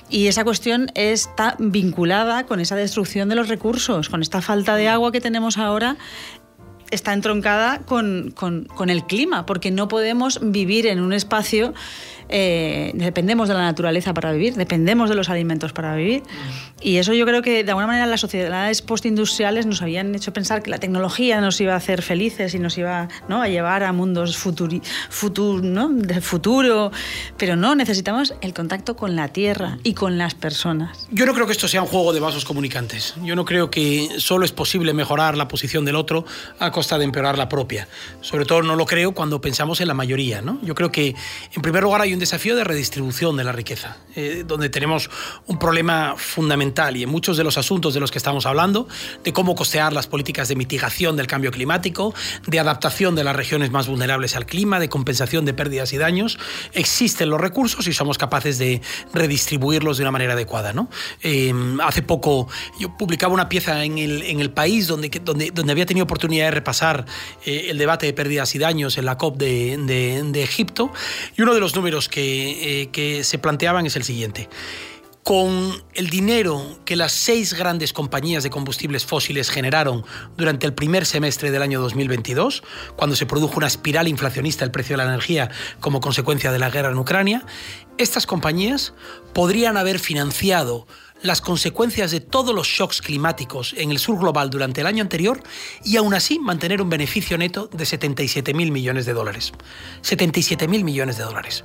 Y 0.07 0.27
esa 0.27 0.43
cuestión 0.43 0.91
está 0.93 1.55
vinculada 1.57 2.45
con 2.45 2.59
esa 2.59 2.75
destrucción 2.75 3.27
de 3.27 3.35
los 3.35 3.47
recursos, 3.47 4.09
con 4.09 4.21
esta 4.21 4.41
falta 4.41 4.75
de 4.75 4.87
agua 4.87 5.11
que 5.11 5.19
tenemos 5.19 5.57
ahora 5.57 5.97
está 6.91 7.13
entroncada 7.13 7.79
con, 7.79 8.31
con, 8.35 8.65
con, 8.65 8.89
el 8.89 9.05
clima, 9.05 9.45
porque 9.45 9.71
no 9.71 9.87
podemos 9.87 10.39
vivir 10.41 10.85
en 10.85 10.99
un 11.01 11.13
espacio 11.13 11.73
eh, 12.29 12.91
dependemos 12.95 13.47
de 13.47 13.55
la 13.55 13.61
naturaleza 13.61 14.13
para 14.13 14.31
vivir, 14.31 14.55
dependemos 14.55 15.09
de 15.09 15.15
los 15.15 15.29
alimentos 15.29 15.73
para 15.73 15.95
vivir. 15.95 16.23
Y 16.81 16.97
eso 16.97 17.13
yo 17.13 17.25
creo 17.25 17.41
que 17.41 17.63
de 17.63 17.71
alguna 17.71 17.87
manera 17.87 18.05
las 18.05 18.21
sociedades 18.21 18.81
postindustriales 18.81 19.65
nos 19.65 19.81
habían 19.81 20.15
hecho 20.15 20.31
pensar 20.31 20.63
que 20.63 20.69
la 20.69 20.77
tecnología 20.77 21.41
nos 21.41 21.59
iba 21.59 21.73
a 21.73 21.77
hacer 21.77 22.01
felices 22.01 22.53
y 22.55 22.59
nos 22.59 22.77
iba 22.77 23.09
¿no? 23.27 23.41
a 23.41 23.47
llevar 23.47 23.83
a 23.83 23.91
mundos 23.91 24.37
futuri, 24.37 24.81
¿no? 25.61 25.89
de 25.89 26.21
futuro. 26.21 26.91
Pero 27.37 27.55
no, 27.55 27.75
necesitamos 27.75 28.33
el 28.41 28.53
contacto 28.53 28.95
con 28.95 29.15
la 29.15 29.29
tierra 29.29 29.79
y 29.83 29.93
con 29.93 30.17
las 30.17 30.33
personas. 30.33 31.07
Yo 31.11 31.25
no 31.25 31.33
creo 31.33 31.45
que 31.45 31.51
esto 31.51 31.67
sea 31.67 31.81
un 31.81 31.87
juego 31.87 32.13
de 32.13 32.19
vasos 32.19 32.45
comunicantes. 32.45 33.15
Yo 33.23 33.35
no 33.35 33.43
creo 33.43 33.69
que 33.69 34.09
solo 34.17 34.45
es 34.45 34.51
posible 34.51 34.93
mejorar 34.93 35.37
la 35.37 35.47
posición 35.47 35.83
del 35.83 35.95
otro 35.95 36.25
a 36.59 36.71
costa 36.71 36.85
costa 36.85 36.99
de 36.99 37.05
empeorar 37.05 37.35
la 37.35 37.49
propia. 37.49 37.87
Sobre 38.21 38.45
todo 38.45 38.61
no 38.61 38.75
lo 38.75 38.85
creo 38.85 39.13
cuando 39.13 39.41
pensamos 39.41 39.81
en 39.81 39.87
la 39.87 39.95
mayoría. 39.95 40.43
¿no? 40.43 40.59
Yo 40.61 40.75
creo 40.75 40.91
que, 40.91 41.15
en 41.55 41.61
primer 41.63 41.81
lugar, 41.81 42.01
hay 42.01 42.13
un 42.15 42.19
desafío 42.19 42.55
de 42.55 42.63
redistribución 42.63 43.37
de 43.37 43.43
la 43.43 43.51
riqueza, 43.51 43.97
eh, 44.15 44.43
donde 44.47 44.69
tenemos 44.69 45.09
un 45.47 45.59
problema 45.59 46.15
fundamental 46.17 46.97
y 46.97 47.03
en 47.03 47.09
muchos 47.09 47.37
de 47.37 47.43
los 47.43 47.57
asuntos 47.57 47.93
de 47.93 47.99
los 47.99 48.11
que 48.11 48.17
estamos 48.17 48.45
hablando, 48.45 48.87
de 49.23 49.33
cómo 49.33 49.53
costear 49.55 49.93
las 49.93 50.07
políticas 50.07 50.47
de 50.47 50.55
mitigación 50.55 51.17
del 51.17 51.27
cambio 51.27 51.51
climático, 51.51 52.13
de 52.47 52.59
adaptación 52.59 53.15
de 53.15 53.23
las 53.23 53.35
regiones 53.35 53.71
más 53.71 53.87
vulnerables 53.87 54.35
al 54.35 54.45
clima, 54.45 54.79
de 54.79 54.89
compensación 54.89 55.45
de 55.45 55.53
pérdidas 55.53 55.93
y 55.93 55.97
daños, 55.97 56.39
existen 56.73 57.29
los 57.29 57.39
recursos 57.39 57.85
y 57.87 57.93
somos 57.93 58.17
capaces 58.17 58.57
de 58.57 58.81
redistribuirlos 59.13 59.97
de 59.97 60.03
una 60.03 60.11
manera 60.11 60.33
adecuada. 60.33 60.73
¿no? 60.73 60.89
Eh, 61.21 61.53
hace 61.83 62.01
poco 62.01 62.47
yo 62.79 62.95
publicaba 62.97 63.33
una 63.33 63.49
pieza 63.49 63.83
en 63.83 63.97
el, 63.97 64.23
en 64.23 64.39
el 64.39 64.51
país 64.51 64.87
donde, 64.87 65.09
donde, 65.23 65.51
donde 65.51 65.71
había 65.71 65.85
tenido 65.85 66.05
oportunidad 66.05 66.45
de 66.45 66.51
repasar 66.51 67.05
eh, 67.45 67.67
el 67.69 67.77
debate 67.77 68.05
de 68.05 68.13
pérdidas 68.13 68.55
y 68.55 68.59
daños 68.59 68.97
en 68.97 69.05
la 69.05 69.17
COP 69.17 69.37
de, 69.37 69.77
de, 69.77 70.43
Egipto 70.45 70.91
y 71.35 71.41
uno 71.41 71.53
de 71.53 71.59
los 71.59 71.75
números 71.75 72.04
que, 72.09 72.81
eh, 72.81 72.87
que 72.87 73.23
se 73.23 73.37
planteaban 73.37 73.85
es 73.85 73.95
el 73.95 74.03
siguiente. 74.03 74.49
Con 75.25 75.83
el 75.95 76.11
dinero 76.11 76.79
que 76.85 76.95
las 76.95 77.11
seis 77.11 77.55
grandes 77.55 77.93
compañías 77.93 78.43
de 78.43 78.51
combustibles 78.51 79.05
fósiles 79.05 79.49
generaron 79.49 80.05
durante 80.37 80.67
el 80.67 80.75
primer 80.75 81.07
semestre 81.07 81.49
del 81.49 81.63
año 81.63 81.81
2022, 81.81 82.61
cuando 82.95 83.15
se 83.15 83.25
produjo 83.25 83.57
una 83.57 83.65
espiral 83.65 84.07
inflacionista 84.07 84.63
del 84.63 84.71
precio 84.71 84.93
de 84.93 85.03
la 85.03 85.09
energía 85.09 85.49
como 85.79 85.99
consecuencia 85.99 86.51
de 86.51 86.59
la 86.59 86.69
guerra 86.69 86.91
en 86.91 86.99
Ucrania, 86.99 87.43
estas 87.97 88.27
compañías 88.27 88.93
podrían 89.33 89.77
haber 89.77 89.97
financiado 89.97 90.85
las 91.21 91.41
consecuencias 91.41 92.11
de 92.11 92.19
todos 92.19 92.53
los 92.53 92.67
shocks 92.67 93.01
climáticos 93.01 93.73
en 93.77 93.91
el 93.91 93.99
sur 93.99 94.19
global 94.19 94.49
durante 94.49 94.81
el 94.81 94.87
año 94.87 95.01
anterior 95.01 95.41
y 95.83 95.97
aún 95.97 96.13
así 96.13 96.39
mantener 96.39 96.81
un 96.81 96.89
beneficio 96.89 97.37
neto 97.37 97.67
de 97.67 97.85
77 97.85 98.53
mil 98.53 98.71
millones 98.71 99.05
de 99.05 99.13
dólares. 99.13 99.53
77 100.01 100.67
mil 100.67 100.83
millones 100.83 101.17
de 101.17 101.23
dólares. 101.23 101.63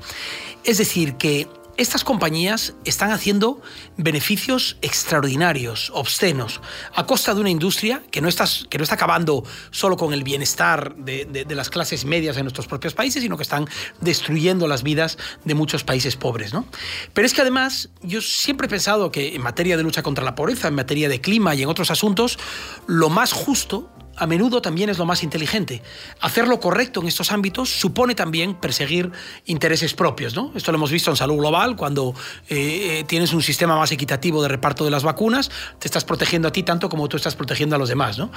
Es 0.65 0.79
decir, 0.79 1.15
que 1.15 1.49
estas 1.81 2.05
compañías 2.05 2.75
están 2.85 3.11
haciendo 3.11 3.63
beneficios 3.97 4.77
extraordinarios, 4.83 5.91
obscenos, 5.95 6.61
a 6.95 7.07
costa 7.07 7.35
de 7.35 7.41
una 7.41 7.49
industria 7.49 8.03
que 8.11 8.21
no 8.21 8.29
está, 8.29 8.45
que 8.69 8.77
no 8.77 8.85
está 8.85 8.97
acabando 8.97 9.45
solo 9.71 9.97
con 9.97 10.13
el 10.13 10.23
bienestar 10.23 10.95
de, 10.97 11.47
las 11.49 11.71
clases 11.71 12.05
medias 12.05 12.37
de 12.37 12.43
nuestros 12.43 12.67
propios 12.67 12.93
países, 12.93 13.23
sino 13.23 13.39
que 13.39 13.45
están 13.45 13.67
destruyendo 14.03 14.69
las 14.69 14.83
vidas 14.83 15.17
de 15.47 15.55
muchos 15.55 15.83
países 15.83 16.17
pobres. 16.17 16.53
¿no? 16.53 16.67
Pero 17.15 17.25
es 17.25 17.33
que 17.33 17.41
además 17.41 17.89
yo 18.03 18.21
siempre 18.21 18.67
he 18.67 18.71
pensado 18.71 19.11
que 19.11 19.35
en 19.35 19.41
materia 19.41 19.79
de 19.79 19.83
lucha 19.83 20.03
contra 20.03 20.23
la 20.23 20.35
pobreza, 20.35 20.69
en 20.69 20.75
materia 20.75 21.09
de 21.09 21.23
clima 21.23 21.55
y 21.55 21.63
en 21.63 21.71
otros 21.71 21.91
asuntos, 21.91 22.39
lo 22.87 23.09
más 23.09 23.33
justo 23.33 23.91
a 24.21 24.27
menudo 24.27 24.61
también 24.61 24.91
es 24.91 24.99
lo 24.99 25.07
más 25.07 25.23
inteligente. 25.23 25.83
Hacer 26.21 26.47
lo 26.47 26.61
correcto 26.61 27.01
en 27.01 27.09
estos 27.09 27.33
ámbitos 27.33 27.71
supone 27.71 28.15
también 28.15 28.55
perseguir 28.55 29.11
intereses 29.47 29.95
propios. 29.95 30.37
¿no? 30.37 30.53
Esto 30.55 30.73
lo 30.73 30.77
hemos 30.77 30.91
visto 30.91 31.11
en 31.11 31.17
salud 31.17 31.39
global, 31.39 31.75
cuando 31.75 32.15
eh, 32.51 32.99
eh, 33.01 33.05
tienes 33.05 33.33
un 33.33 33.41
sistema 33.41 33.77
más 33.77 33.93
equitativo 33.93 34.43
de 34.43 34.49
reparto 34.49 34.85
de 34.85 34.91
las 34.91 35.05
vacunas, 35.05 35.51
te 35.79 35.89
estás 35.89 36.05
protegiendo 36.05 36.49
a 36.49 36.53
ti 36.53 36.63
tanto 36.63 36.91
como 36.91 37.09
tú 37.09 37.17
estás 37.17 37.35
protegiendo 37.35 37.77
a 37.77 37.79
los 37.79 37.89
demás. 37.89 38.19
¿no? 38.19 38.31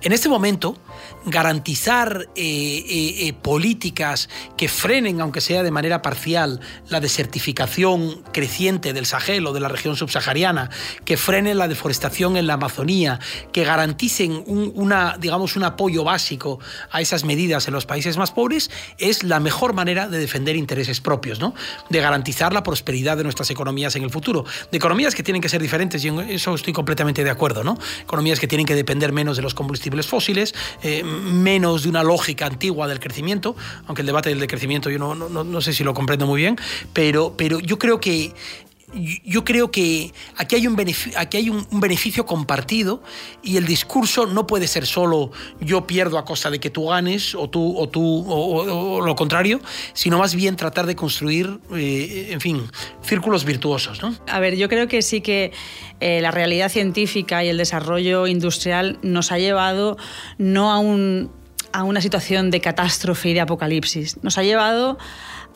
En 0.00 0.12
este 0.12 0.30
momento, 0.30 0.78
garantizar 1.26 2.30
eh, 2.34 3.34
políticas 3.42 4.30
que 4.56 4.68
frenen, 4.68 5.20
aunque 5.20 5.42
sea 5.42 5.62
de 5.62 5.70
manera 5.70 6.00
parcial, 6.00 6.60
la 6.88 7.00
desertificación 7.00 8.22
creciente 8.32 8.94
del 8.94 9.04
Sahel 9.04 9.46
o 9.46 9.52
de 9.52 9.60
la 9.60 9.68
región 9.68 9.96
subsahariana, 9.96 10.70
que 11.04 11.18
frenen 11.18 11.58
la 11.58 11.68
deforestación 11.68 12.38
en 12.38 12.46
la 12.46 12.54
Amazonía, 12.54 13.20
que 13.52 13.64
garanticen 13.64 14.42
una 14.46 15.18
digamos, 15.26 15.56
un 15.56 15.64
apoyo 15.64 16.04
básico 16.04 16.60
a 16.90 17.00
esas 17.00 17.24
medidas 17.24 17.66
en 17.66 17.74
los 17.74 17.84
países 17.84 18.16
más 18.16 18.30
pobres, 18.30 18.70
es 18.98 19.24
la 19.24 19.40
mejor 19.40 19.72
manera 19.72 20.08
de 20.08 20.18
defender 20.18 20.54
intereses 20.54 21.00
propios, 21.00 21.40
¿no? 21.40 21.52
de 21.90 22.00
garantizar 22.00 22.52
la 22.52 22.62
prosperidad 22.62 23.16
de 23.16 23.24
nuestras 23.24 23.50
economías 23.50 23.96
en 23.96 24.04
el 24.04 24.10
futuro. 24.10 24.44
De 24.70 24.78
economías 24.78 25.16
que 25.16 25.24
tienen 25.24 25.42
que 25.42 25.48
ser 25.48 25.60
diferentes, 25.60 26.04
y 26.04 26.08
en 26.08 26.20
eso 26.20 26.54
estoy 26.54 26.72
completamente 26.72 27.24
de 27.24 27.30
acuerdo. 27.30 27.64
¿no? 27.64 27.76
Economías 28.02 28.38
que 28.38 28.46
tienen 28.46 28.66
que 28.66 28.76
depender 28.76 29.12
menos 29.12 29.36
de 29.36 29.42
los 29.42 29.52
combustibles 29.52 30.06
fósiles, 30.06 30.54
eh, 30.82 31.02
menos 31.02 31.82
de 31.82 31.88
una 31.88 32.04
lógica 32.04 32.46
antigua 32.46 32.86
del 32.86 33.00
crecimiento, 33.00 33.56
aunque 33.86 34.02
el 34.02 34.06
debate 34.06 34.28
del 34.28 34.38
decrecimiento 34.38 34.90
yo 34.90 34.98
no, 34.98 35.14
no, 35.14 35.60
sé 35.60 35.72
si 35.72 35.82
lo 35.82 35.92
comprendo 35.92 36.26
muy 36.26 36.40
bien, 36.40 36.56
pero, 36.92 37.34
pero 37.36 37.58
yo 37.58 37.78
creo 37.78 37.98
que 38.00 38.32
yo 38.94 39.44
creo 39.44 39.70
que 39.70 40.12
aquí 40.36 40.56
hay, 40.56 40.66
un 40.66 40.76
beneficio, 40.76 41.18
aquí 41.18 41.36
hay 41.36 41.50
un, 41.50 41.66
beneficio 41.72 42.24
compartido 42.24 43.02
y 43.42 43.56
el 43.56 43.66
discurso 43.66 44.26
no 44.26 44.46
puede 44.46 44.68
ser 44.68 44.86
solo 44.86 45.32
yo 45.60 45.86
pierdo 45.86 46.18
a 46.18 46.24
costa 46.24 46.50
de 46.50 46.60
que 46.60 46.70
tú 46.70 46.86
ganes 46.86 47.34
o 47.34 47.50
tú 47.50 47.76
o 47.76 47.88
tú 47.88 48.24
o, 48.28 49.00
lo 49.00 49.16
contrario, 49.16 49.60
sino 49.92 50.18
más 50.18 50.34
bien 50.34 50.56
tratar 50.56 50.86
de 50.86 50.94
construir, 50.94 51.58
eh, 51.74 52.28
en 52.30 52.40
fin, 52.40 52.62
círculos 53.02 53.44
virtuosos. 53.44 54.02
¿no? 54.02 54.14
A 54.28 54.38
ver, 54.38 54.56
yo 54.56 54.68
creo 54.68 54.86
que 54.86 55.02
sí 55.02 55.20
que 55.20 55.52
eh, 56.00 56.20
la 56.20 56.30
realidad 56.30 56.70
científica 56.70 57.42
y 57.44 57.48
el 57.48 57.58
desarrollo 57.58 58.26
industrial 58.26 58.98
nos 59.02 59.32
ha 59.32 59.38
llevado 59.38 59.96
no 60.38 60.72
a, 60.72 60.78
un, 60.78 61.32
a 61.72 61.82
una 61.82 62.00
situación 62.00 62.50
de 62.50 62.60
catástrofe 62.60 63.30
y 63.30 63.34
de 63.34 63.40
apocalipsis, 63.40 64.22
nos 64.22 64.38
ha 64.38 64.42
llevado 64.42 64.98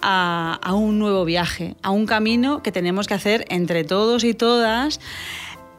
a, 0.02 0.74
un 0.74 0.98
nuevo 0.98 1.24
viaje, 1.24 1.76
a 1.82 1.90
un 1.90 2.06
camino 2.06 2.62
que 2.62 2.72
tenemos 2.72 3.06
que 3.06 3.14
hacer 3.14 3.44
entre 3.48 3.84
todos 3.84 4.24
y 4.24 4.34
todas 4.34 5.00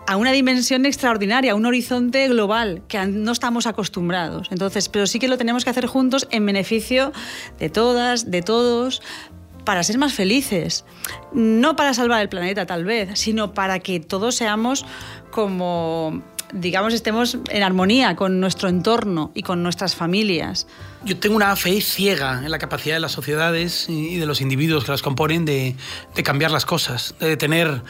a 0.08 0.18
una 0.18 0.32
dimensión 0.32 0.86
extraordinaria, 0.86 1.52
a 1.52 1.56
un 1.56 1.66
horizonte 1.66 2.28
global 2.28 2.82
que 2.88 3.06
no 3.06 3.32
estamos 3.32 3.68
acostumbrados. 3.68 4.48
Entonces, 4.52 4.90
pero 4.90 5.06
sí 5.06 5.20
que 5.20 5.28
lo 5.28 5.38
tenemos 5.38 5.64
que 5.64 5.70
hacer 5.70 5.86
juntos 5.86 6.28
en 6.32 6.46
beneficio 6.46 7.14
de 7.60 7.70
todas, 7.70 8.30
de 8.32 8.42
todos, 8.42 9.02
para 9.64 9.84
ser 9.84 9.98
más 9.98 10.14
felices. 10.14 10.86
No 11.34 11.76
para 11.76 11.94
salvar 11.94 12.22
el 12.22 12.30
planeta, 12.30 12.66
tal 12.66 12.84
vez, 12.84 13.20
sino 13.20 13.54
para 13.54 13.80
que 13.80 14.00
todos 14.00 14.36
seamos 14.36 14.86
como 15.30 16.24
digamos, 16.54 16.94
estemos 16.94 17.38
en 17.50 17.64
armonía 17.64 18.16
con 18.16 18.40
nuestro 18.40 18.70
entorno 18.70 19.32
y 19.34 19.44
con 19.44 19.64
nuestras 19.64 19.96
familias. 19.96 20.68
Yo 21.04 21.18
tengo 21.18 21.36
una 21.36 21.56
fe 21.56 21.82
ciega 21.82 22.42
en 22.44 22.52
la 22.52 22.60
capacidad 22.60 22.96
de 22.96 23.00
las 23.00 23.12
sociedades 23.12 23.88
y 23.90 24.18
de 24.18 24.26
los 24.26 24.42
individuos 24.42 24.84
que 24.84 24.92
las 24.92 25.02
componen 25.02 25.46
de, 25.46 25.76
de 26.16 26.24
cambiar 26.24 26.52
las 26.52 26.66
cosas, 26.66 27.16
de 27.20 27.38
tener 27.38 27.82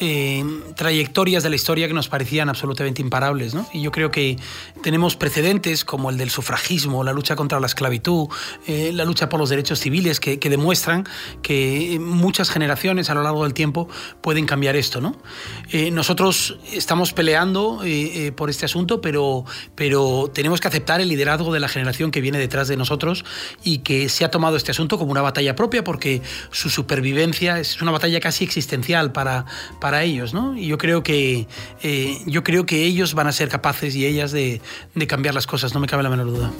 eh, 0.00 0.44
trayectorias 0.76 1.42
de 1.42 1.50
la 1.50 1.56
historia 1.56 1.88
que 1.88 1.94
nos 1.94 2.08
parecían 2.08 2.48
absolutamente 2.48 3.02
imparables. 3.02 3.54
¿no? 3.54 3.68
Y 3.72 3.82
yo 3.82 3.90
creo 3.90 4.10
que 4.10 4.36
tenemos 4.82 5.16
precedentes 5.16 5.84
como 5.84 6.10
el 6.10 6.16
del 6.16 6.30
sufragismo, 6.30 7.02
la 7.02 7.12
lucha 7.12 7.34
contra 7.34 7.58
la 7.58 7.66
esclavitud, 7.66 8.28
eh, 8.66 8.92
la 8.94 9.04
lucha 9.04 9.28
por 9.28 9.40
los 9.40 9.50
derechos 9.50 9.80
civiles, 9.80 10.20
que, 10.20 10.38
demuestran 10.48 11.06
que 11.42 11.98
muchas 12.00 12.48
generaciones 12.48 13.10
a 13.10 13.14
lo 13.14 13.22
largo 13.22 13.44
del 13.44 13.54
tiempo 13.54 13.88
pueden 14.20 14.46
cambiar 14.46 14.76
esto. 14.76 15.00
¿no? 15.00 15.16
Eh, 15.70 15.90
nosotros 15.90 16.58
estamos 16.72 17.12
peleando 17.12 17.82
por 18.36 18.50
este 18.50 18.64
asunto, 18.64 19.00
pero, 19.00 19.44
pero 19.74 20.30
tenemos 20.32 20.60
que 20.60 20.68
aceptar 20.68 21.00
el 21.00 21.08
liderazgo 21.08 21.52
de 21.52 21.60
la 21.60 21.68
generación 21.68 22.10
que 22.10 22.20
viene 22.20 22.38
detrás 22.38 22.68
de 22.68 22.76
nosotros 22.76 23.24
y 23.62 23.78
que 23.78 24.08
se 24.08 24.24
ha 24.24 24.30
tomado 24.30 24.56
este 24.56 24.70
asunto 24.70 24.98
como 24.98 25.10
una 25.10 25.22
batalla 25.22 25.54
propia 25.54 25.84
porque 25.84 26.22
su 26.50 26.70
supervivencia 26.70 27.58
es 27.58 27.82
una 27.82 27.90
batalla 27.90 28.20
casi 28.20 28.44
existencial 28.44 29.12
para 29.12 29.44
para 29.88 30.02
ellos, 30.02 30.34
¿no? 30.34 30.54
Y 30.54 30.66
yo 30.66 30.76
creo 30.76 31.02
que, 31.02 31.48
eh, 31.82 32.18
yo 32.26 32.44
creo 32.44 32.66
que 32.66 32.84
ellos 32.84 33.14
van 33.14 33.26
a 33.26 33.32
ser 33.32 33.48
capaces 33.48 33.96
y 33.96 34.04
ellas 34.04 34.32
de, 34.32 34.60
de 34.94 35.06
cambiar 35.06 35.34
las 35.34 35.46
cosas, 35.46 35.72
no 35.72 35.80
me 35.80 35.86
cabe 35.86 36.02
la 36.02 36.10
menor 36.10 36.26
duda. 36.26 36.50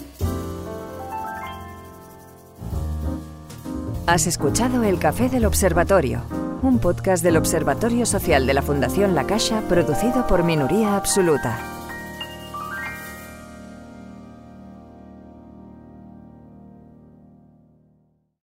Has 4.07 4.27
escuchado 4.27 4.83
El 4.83 4.99
Café 4.99 5.29
del 5.29 5.45
Observatorio, 5.45 6.23
un 6.62 6.79
podcast 6.79 7.23
del 7.23 7.37
Observatorio 7.37 8.07
Social 8.07 8.47
de 8.47 8.55
la 8.55 8.62
Fundación 8.62 9.14
La 9.14 9.27
Caixa 9.27 9.61
producido 9.69 10.27
por 10.27 10.43
Minoría 10.43 10.97
Absoluta. 10.97 11.78